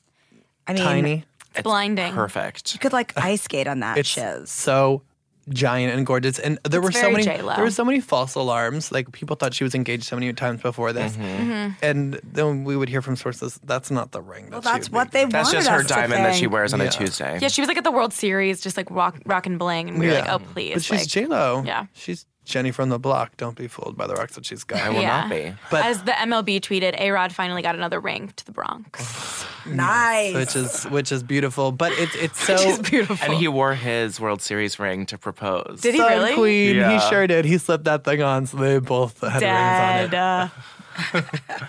[0.67, 1.25] I mean, Tiny.
[1.53, 2.13] it's blinding.
[2.13, 2.73] Perfect.
[2.73, 4.49] you could like ice skate on that It's shiz.
[4.51, 5.01] so
[5.49, 7.23] giant and gorgeous, and there were so many.
[7.23, 7.55] J-Lo.
[7.55, 8.91] There were so many false alarms.
[8.91, 11.73] Like people thought she was engaged so many times before this, Mm-hmm.
[11.81, 14.49] and then we would hear from sources that's not the ring.
[14.51, 16.73] Well, that she that's would what they That's just her us diamond that she wears
[16.73, 16.87] on Yeah.
[16.87, 17.39] a Tuesday.
[17.41, 19.99] Yeah, she was like at the World Series, just like rock, rock and bling, and
[19.99, 20.73] we were like, oh please.
[20.75, 21.63] But she's like, J Lo.
[21.65, 21.85] yeah.
[21.93, 23.35] she's Jenny from the block.
[23.37, 24.79] Don't be fooled by the rocks that she's got.
[24.81, 25.21] I will yeah.
[25.21, 25.53] not be.
[25.69, 29.45] But- As the MLB tweeted, A Rod finally got another ring to the Bronx.
[29.65, 30.33] Nice.
[30.33, 31.71] which is which is beautiful.
[31.71, 33.17] But it's it's so beautiful.
[33.21, 35.81] And he wore his World Series ring to propose.
[35.81, 36.33] Did he Sun really?
[36.35, 36.75] Queen.
[36.75, 36.99] He Yeah.
[37.09, 37.45] sure did.
[37.45, 40.13] He slipped that thing on, so they both had rings on it.
[40.13, 40.47] Uh,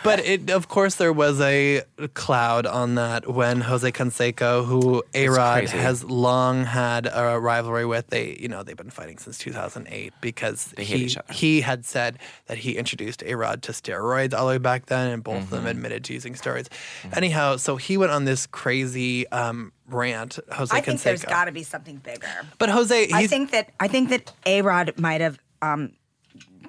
[0.04, 1.82] But it, of course, there was a
[2.14, 8.08] cloud on that when Jose Canseco, who A Rod has long had a rivalry with,
[8.08, 12.58] they you know they've been fighting since 2008 because They he he had said that
[12.58, 15.58] he introduced A Rod to steroids all the way back then, and both of them
[15.58, 15.66] Mm-hmm.
[15.68, 16.68] admitted to using steroids.
[17.12, 20.38] Anyhow, so he went on this crazy um, rant.
[20.52, 21.28] Jose I think there's Canseco.
[21.28, 22.28] got to be something bigger.
[22.58, 25.92] but Jose, I think that I think that A Rod might have um,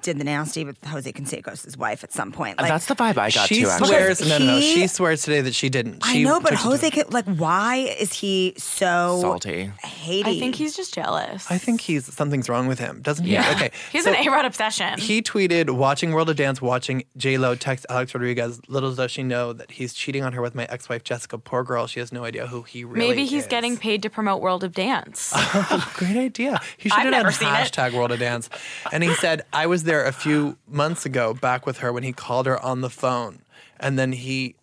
[0.02, 2.56] did the nasty with Jose Canseco's wife at some point.
[2.58, 3.68] Oh, like, That's the vibe I got she too.
[3.68, 4.20] Actually, swears.
[4.28, 4.56] No, no, no.
[4.58, 5.98] he- She swears today that she didn't.
[6.06, 9.70] I She know, but took it to- Jose, can, like, why is he so salty.
[9.82, 10.24] Haty?
[10.36, 11.50] I think he's just jealous.
[11.50, 13.32] I think he's something's wrong with him, doesn't he?
[13.32, 13.50] Yeah.
[13.56, 13.70] Okay.
[13.92, 14.98] He's so an A Rod obsession.
[14.98, 18.60] He tweeted, "Watching World of Dance, watching J Lo text Alex Rodriguez.
[18.68, 21.38] Little does she know that he's cheating on her with my ex-wife Jessica.
[21.38, 23.08] Poor girl, she has no idea who he really is.
[23.10, 25.32] Maybe he's is." getting paid to promote World of Dance.
[25.72, 26.60] Oh, great idea.
[26.78, 27.52] He should I've have done never seen it.
[27.52, 28.48] hashtag World of Dance.
[28.92, 32.12] And he said, I was there a few months ago back with her when he
[32.12, 33.42] called her on the phone.
[33.78, 34.54] And then he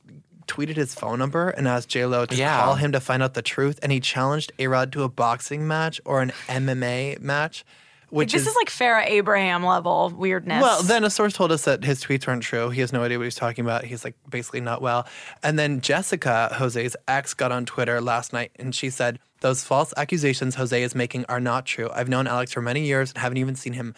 [0.47, 2.57] tweeted his phone number and asked J-Lo to Yeah.
[2.63, 3.79] call him to find out the truth.
[3.83, 7.65] And he challenged A-Rod to a boxing match or an MMA match.
[8.09, 10.61] Which this is, like Farrah Abraham level weirdness.
[10.61, 12.69] well, then a source told us that his tweets weren't true.
[12.69, 13.83] He has no idea what he's talking about.
[13.83, 15.05] He's like basically not well.
[15.43, 19.93] And then Jessica, Jose's ex, got on Twitter last night and she said, Those false
[19.97, 21.89] accusations Jose is making are not true.
[21.93, 23.93] I've known Alex for many years and haven't even seen him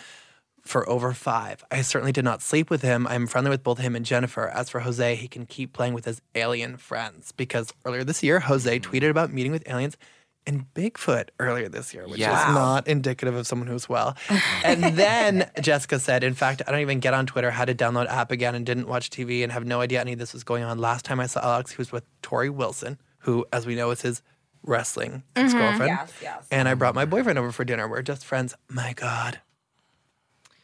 [0.63, 1.63] for over five.
[1.71, 3.07] I certainly did not sleep with him.
[3.07, 4.47] I'm friendly with both him and Jennifer.
[4.47, 8.39] As for Jose, he can keep playing with his alien friends because earlier this year,
[8.41, 8.83] Jose hmm.
[8.83, 9.97] tweeted about meeting with aliens
[10.45, 12.49] and Bigfoot earlier this year, which Yeah.
[12.49, 14.17] is not indicative of someone who's well.
[14.63, 18.07] and then Jessica said, in fact, I don't even get on Twitter, had to download
[18.07, 20.63] app again and didn't watch TV and have no idea any of this was going
[20.63, 20.79] on.
[20.79, 24.01] Last time I saw Alex, he was with Torrie Wilson, who, as we know, is
[24.01, 24.21] his
[24.63, 25.91] wrestling ex-girlfriend.
[25.91, 26.03] Mm-hmm.
[26.03, 26.47] Yes, yes.
[26.51, 26.79] And I mm-hmm.
[26.79, 27.87] brought my boyfriend over for dinner.
[27.87, 28.55] We're just friends.
[28.69, 29.39] My God.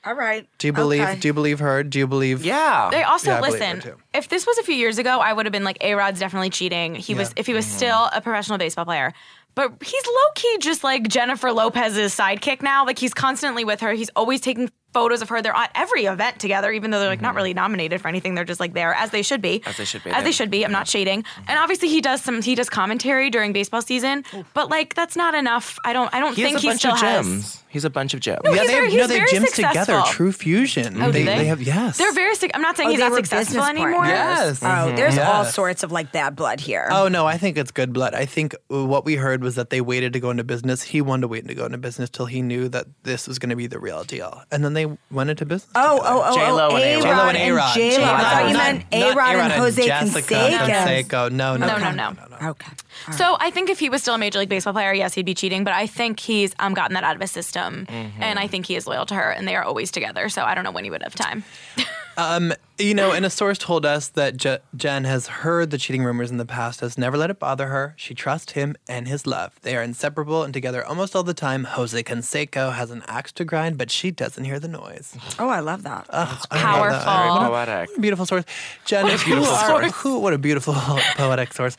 [0.05, 0.47] All right.
[0.59, 1.01] Do you believe?
[1.01, 1.15] Okay.
[1.19, 1.83] Do you believe her?
[1.83, 2.45] Do you believe?
[2.45, 2.89] Yeah.
[2.91, 3.81] They also Yeah, listen.
[4.13, 6.49] If this was a few years ago, I would have been like, "A Rod's definitely
[6.51, 7.75] cheating." He was, if he was Mm-hmm.
[7.77, 9.13] still a professional baseball player.
[9.55, 12.85] But he's low key just like Jennifer Lopez's sidekick now.
[12.85, 13.93] Like he's constantly with her.
[13.93, 15.41] He's always taking photos of her.
[15.41, 18.35] They're at every event together, even though they're like not really nominated for anything.
[18.35, 19.59] They're just like there as they should be.
[19.59, 19.69] Mm-hmm.
[19.69, 20.33] As they should be, As they yeah.
[20.33, 20.65] should be.
[20.65, 21.23] I'm not shading.
[21.47, 22.41] And obviously he does some.
[22.41, 24.25] He does commentary during baseball season.
[24.53, 25.79] But like that's not enough.
[25.85, 26.13] I don't.
[26.13, 27.63] I don't He think has a he bunch still of has.
[27.75, 27.79] Gyms.
[27.79, 28.39] He's a bunch of gyms.
[28.43, 29.93] Yeah, he's they very- have, no, they have very gyms together.
[29.99, 31.01] TruFusion.
[31.01, 31.45] Oh, do they, they?
[31.45, 31.97] have yes.
[31.97, 32.35] They're very.
[32.35, 34.03] suc- I'm not saying Oh, he's they not successful business anymore.
[34.05, 34.61] partners.
[34.61, 34.63] Yes.
[34.63, 36.88] Oh, there's all sorts of like bad blood here.
[36.91, 38.13] Oh no, I think it's good blood.
[38.13, 40.83] I think what we heard was that they waited to go into business.
[40.83, 43.49] He wanted to wait to go into business till he knew that this was going
[43.49, 45.71] to be the real deal, and then they went into business.
[45.75, 46.09] Oh, together.
[46.15, 47.15] oh, oh, J-Lo oh, and A-Rod A-Rod.
[47.15, 47.73] J-Lo and A-Rod.
[47.75, 48.03] J-Lo.
[48.05, 50.67] I thought you meant A-Rod and Jose Jessica Canseco.
[50.67, 51.31] Canseco.
[51.31, 52.49] No, no, No, no, no, no.
[52.49, 52.71] Okay.
[53.11, 55.33] So I think if he was still a major league baseball player, yes, he'd be
[55.33, 55.63] cheating.
[55.63, 58.21] But I think he's um, gotten that out of his system, Mm-hmm.
[58.21, 60.30] and I think he is loyal to her, and they are always together.
[60.30, 61.43] So I don't know when he would have time.
[62.17, 66.01] Um, you know, and a source told us that Je- Jen has heard the cheating
[66.01, 67.93] rumors in the past, has never let it bother her.
[67.97, 69.51] She trusts him and his love.
[69.63, 71.65] They are inseparable and together almost all the time.
[71.65, 75.13] Jose Canseco has an axe to grind, but she doesn't hear the noise.
[75.38, 76.06] Oh, I love that.
[76.10, 76.49] I love that.
[76.51, 77.51] powerful.
[77.51, 77.89] What a- Poetic.
[77.89, 78.45] what a beautiful source.
[78.86, 80.73] Jen, who beautiful are, who, what a beautiful
[81.17, 81.75] poetic source.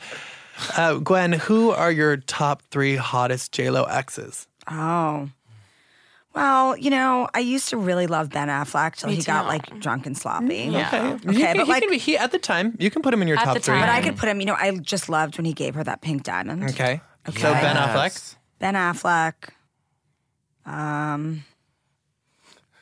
[0.77, 4.45] Uh, Gwen, who are your top three hottest JLo exes?
[4.69, 5.29] Oh.
[6.37, 9.79] Well, you know, I used to really love Ben Affleck till Me he got like
[9.79, 10.69] drunk and sloppy.
[10.71, 10.87] Yeah.
[10.87, 13.01] Okay, Okay, He can- but he like, can be, he, at the time, you can
[13.01, 13.73] put him in your At top the three.
[13.75, 13.81] time.
[13.81, 14.39] but I could put him.
[14.39, 16.63] You know, I just loved when he gave her that pink diamond.
[16.71, 17.01] Okay.
[17.27, 17.41] Okay.
[17.41, 18.35] So Ben Affleck.
[18.59, 19.33] Ben Affleck.
[20.65, 21.43] Um,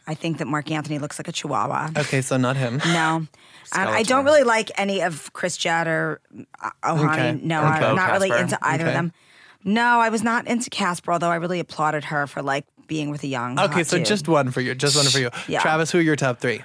[0.08, 1.90] I think that Marc Anthony looks like a chihuahua.
[1.98, 2.80] Okay, so not him.
[2.86, 3.26] No.
[3.74, 6.22] And I don't really like any of Cris Judd or
[6.62, 7.10] uh, Ojani.
[7.36, 7.40] Okay.
[7.44, 8.44] No, Or I'm Bo not really Casper.
[8.44, 8.92] into either Okay.
[8.92, 9.12] of them.
[9.64, 13.24] No, I was not into Casper, although I really applauded her for like being with
[13.24, 13.60] a young.
[13.60, 14.06] Okay, hot so dude.
[14.06, 14.76] just one for you.
[14.76, 15.30] Just one for you.
[15.48, 15.62] Yeah.
[15.62, 16.62] Travis, who are your top three?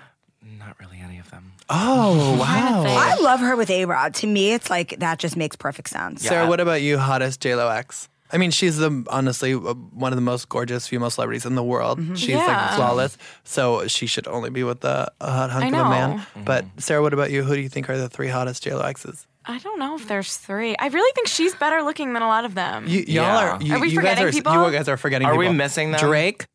[0.59, 1.53] Not really any of them.
[1.69, 2.85] Oh, wow.
[2.87, 4.15] I love her with A Rod.
[4.15, 6.23] To me, it's like that just makes perfect sense.
[6.23, 8.09] Sarah, what about you, hottest JLo X?
[8.33, 11.65] I mean, she's the honestly uh, one of the most gorgeous female celebrities in the
[11.65, 12.01] world.
[12.17, 15.91] She's like flawless, so she should only be with a, a hot hunk of a
[15.91, 16.17] man.
[16.17, 16.43] know.
[16.45, 17.43] But Sarah, what about you?
[17.43, 19.27] Who do you think are the three hottest JLo X's?
[19.47, 20.77] I don't know if there's three.
[20.79, 22.87] I really think she's better looking than a lot of them.
[22.87, 23.51] You, y'all Yeah.
[23.55, 23.63] are.
[23.63, 24.67] You, Are we you forgetting guys are, people?
[24.67, 25.27] You guys are forgetting.
[25.27, 26.01] Are we missing them?
[26.01, 26.47] Drake?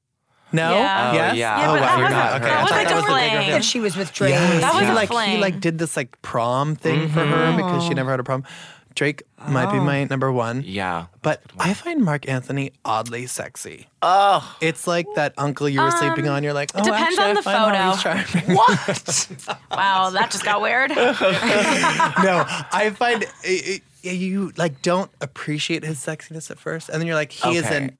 [0.52, 0.72] No.
[0.72, 1.10] Yeah.
[1.12, 1.36] Oh, yes.
[1.36, 1.60] yeah.
[1.60, 2.46] Yeah, oh, but wow, that you're wasn't- Okay.
[2.46, 3.52] that I was like that a was fling.
[3.52, 4.32] that she was with Drake.
[4.32, 4.62] Yes.
[4.62, 7.14] That was he a like he like did this like prom thing mm-hmm.
[7.14, 8.44] for her because she never had a prom.
[8.96, 9.84] Drake might be oh.
[9.84, 10.64] my number one.
[10.66, 11.08] Yeah.
[11.22, 13.88] But I find Marc Anthony oddly sexy.
[14.02, 14.58] Oh.
[14.62, 16.44] It's like that uncle you were um, sleeping on.
[16.44, 18.26] You're like, oh, depends actually, on I the find photo.
[18.26, 18.56] charming.
[18.58, 19.46] What?
[19.72, 20.90] Wow, that just got weird.
[20.96, 27.08] no, I find it, it- you like don't appreciate his sexiness at first, and then
[27.08, 27.78] you're like, he is Okay.
[27.78, 27.98] an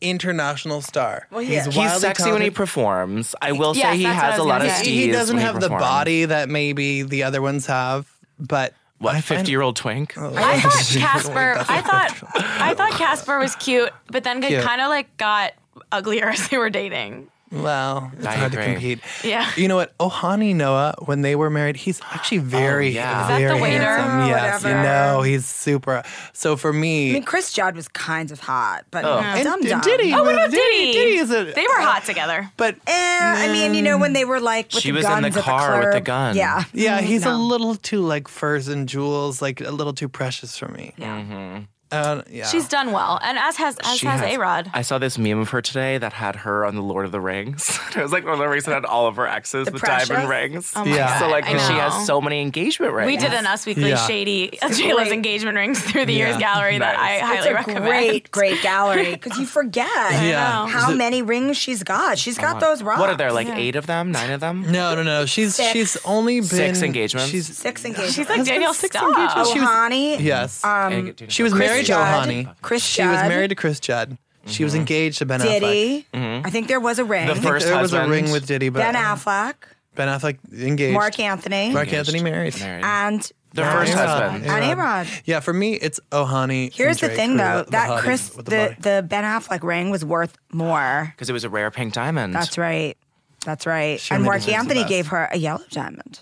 [0.00, 1.26] international star.
[1.32, 1.64] Well, he is.
[1.64, 2.54] he's He's wildly sexy when he talented.
[2.54, 3.34] performs.
[3.42, 4.84] I will Yes, say he that's what I has a was lot of gonna say.
[4.90, 4.94] steez.
[4.94, 5.82] he doesn't when have the performs.
[5.82, 8.08] body that maybe the other ones have,
[8.38, 10.16] but What, I find- 50 year old twink?
[10.18, 11.54] I thought Casper.
[11.68, 14.62] I thought I thought Casper was cute, but then Cute.
[14.64, 15.52] kind of like got
[15.92, 17.28] uglier as they were dating.
[17.50, 19.00] Well, it's I hard to compete.
[19.24, 19.50] Yeah.
[19.56, 19.96] You know what?
[19.98, 23.22] Ojani Noa, when they were married, he's actually very, yeah.
[23.22, 23.84] Is that the very waiter?
[23.84, 24.20] handsome.
[24.20, 26.02] Oh, yes, you know, he's super.
[26.34, 29.80] So for me, I mean, Cris Judd was kind of hot, but and dumb dumb.
[29.80, 30.92] Diddy, Oh, what about Diddy?
[30.92, 31.44] Diddy is a.
[31.52, 32.50] They were hot together.
[32.56, 35.10] but Eh, I mean, you know, when they were like with She the was in
[35.22, 36.36] guns the at car with the gun.
[36.36, 36.64] Yeah.
[36.74, 40.68] yeah, he's a little too like furs and jewels, like a little too precious for
[40.68, 40.92] me.
[40.98, 41.62] Yeah.
[41.90, 42.46] Uh, yeah.
[42.46, 44.70] She's done well, and as has as She has has- A Rod.
[44.74, 47.20] I saw this meme of her today that had her on the Lord of the
[47.20, 47.78] Rings.
[47.96, 49.82] it was like Lord of the Rings that had all of her exes The with
[49.82, 50.08] precious?
[50.08, 50.72] diamond rings.
[50.76, 51.18] Oh my Yeah.
[51.18, 53.06] So like she has so many engagement rings.
[53.06, 54.06] We did an Us Weekly Yeah.
[54.06, 56.40] shady JLo's great- engagement rings through the years Yeah.
[56.40, 57.22] gallery that I Nice.
[57.22, 57.84] highly a recommend.
[57.86, 59.88] great, great gallery because you forget
[60.22, 60.66] Yeah.
[60.66, 62.18] how Is it- many rings she's got.
[62.18, 63.00] She's got those rocks.
[63.00, 64.70] What are there, like eight of them, nine of them?
[64.70, 65.24] no, no, no.
[65.24, 65.72] She's Six.
[65.72, 67.30] she's only been Six engagements?
[67.30, 68.14] She's Six engagements.
[68.14, 69.08] She's like Has Danielle six Staub.
[69.16, 69.52] engagements.
[69.52, 70.20] She was- Ojani.
[70.20, 70.64] yes.
[70.64, 72.54] Um, she was Cris married Judd, to Ojani.
[72.62, 73.28] Cris She was Judd.
[73.28, 74.18] married to Cris Judd.
[74.46, 74.80] She was mm-hmm.
[74.80, 75.60] engaged to Ben Affleck.
[75.60, 76.06] Diddy.
[76.14, 77.26] I think there was a ring.
[77.26, 78.10] The first there was a husband.
[78.10, 79.54] ring with Diddy, but ben Affleck,
[79.94, 80.94] Ben Affleck engaged.
[80.94, 82.58] Marc Anthony, Marc Anthony married.
[82.60, 82.84] Married.
[82.84, 83.20] and
[83.52, 84.08] the Yeah, first A-Rod.
[84.22, 84.46] husband.
[84.46, 85.06] and A-Rod.
[85.24, 86.72] Yeah, for me, it's Ojani.
[86.72, 87.64] Here's and the thing, though.
[87.64, 91.12] the that hotties Cris, the, the Ben Affleck ring was worth more.
[91.14, 92.34] Because it was a rare pink diamond.
[92.34, 92.96] That's right.
[93.44, 94.00] That's right.
[94.00, 94.88] Sure, and maybe Mark she's the Anthony best.
[94.88, 96.20] gave her a yellow diamond.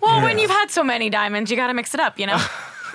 [0.00, 2.36] Well, when you've had so many diamonds, you got to mix it up, you know?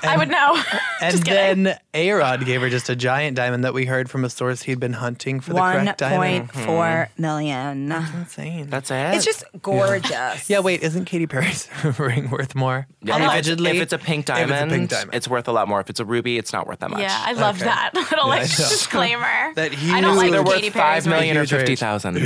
[0.03, 0.61] I would know.
[1.01, 4.25] And Just then A Rod gave her just a giant diamond that we heard from
[4.25, 6.19] a source he'd been hunting for the One correct diamond.
[6.19, 6.65] point mm-hmm.
[6.65, 7.89] four million.
[7.89, 8.67] Insane.
[8.69, 9.15] That's it.
[9.15, 10.49] It's just gorgeous.
[10.49, 12.85] yeah, wait, isn't Katy Perry's ring worth more?
[13.01, 13.71] Yeah, if, it's, Allegedly.
[13.77, 15.15] if it's a pink If it's a diamond, pink diamond.
[15.15, 15.79] it's worth a lot more.
[15.79, 16.99] If it's a ruby, it's not worth that much.
[16.99, 17.63] Yeah, I love Okay.
[17.65, 19.53] that little I like disclaimer.
[19.55, 21.61] That I don't like huge- They're worth Katy five Perry's million or Huge rage.
[21.61, 22.17] fifty thousand.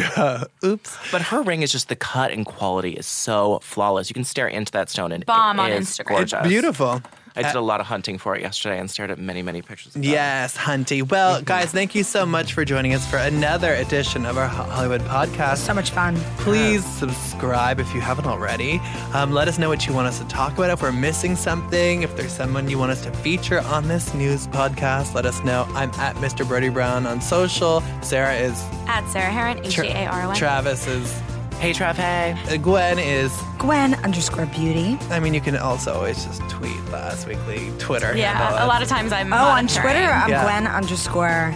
[0.66, 0.98] Oops.
[1.12, 4.10] But her ring is just the cut and quality is so flawless.
[4.10, 6.08] You can stare into that stone and Bomb it on is Instagram.
[6.08, 6.40] Gorgeous.
[6.40, 7.02] It's beautiful.
[7.36, 9.96] I did a lot of hunting for it yesterday and stared at many, many pictures.
[9.96, 10.04] Of.
[10.04, 11.10] Yes, Hunty.
[11.10, 14.63] Well, guys, thank you so much for joining us for another edition of our Ho-
[14.63, 15.58] Hollywood podcast.
[15.58, 16.15] So much fun.
[16.38, 18.80] Please subscribe if you haven't already.
[19.13, 20.69] Um, let us know what you want us to talk about.
[20.69, 24.48] If we're missing something, if there's someone you want us to feature on this news
[24.48, 25.65] podcast, let us know.
[25.69, 26.48] I'm at Mr.
[26.48, 27.82] Brody Brown on social.
[28.02, 28.62] Sarah is.
[28.88, 30.36] At Sarah Hearon, H Tra- A R O N.
[30.36, 31.12] Travis is.
[31.60, 31.96] Hey, Trav.
[31.96, 32.36] Hey.
[32.54, 33.32] uh, Gwen is.
[33.63, 34.97] Gwen underscore beauty.
[35.10, 38.08] I mean, you can also always just tweet the Us Weekly Twitter.
[38.08, 39.82] handle Yeah, a lot of times I'm Oh, on monitoring.
[39.84, 40.43] Twitter, I'm Yeah.
[40.43, 41.56] Gwen underscore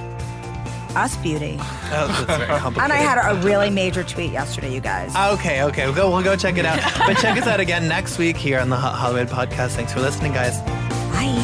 [0.95, 1.57] us beauty.
[1.59, 2.83] Oh, that's very complicated.
[2.83, 5.13] And I had a really major tweet yesterday, you guys.
[5.33, 5.85] Okay, okay.
[5.85, 6.79] We'll go, we'll go check it out.
[7.05, 9.71] but check us out again next week here on the Ho- Hollywood Podcast.
[9.71, 10.61] Thanks for listening, guys.
[11.11, 11.43] Bye.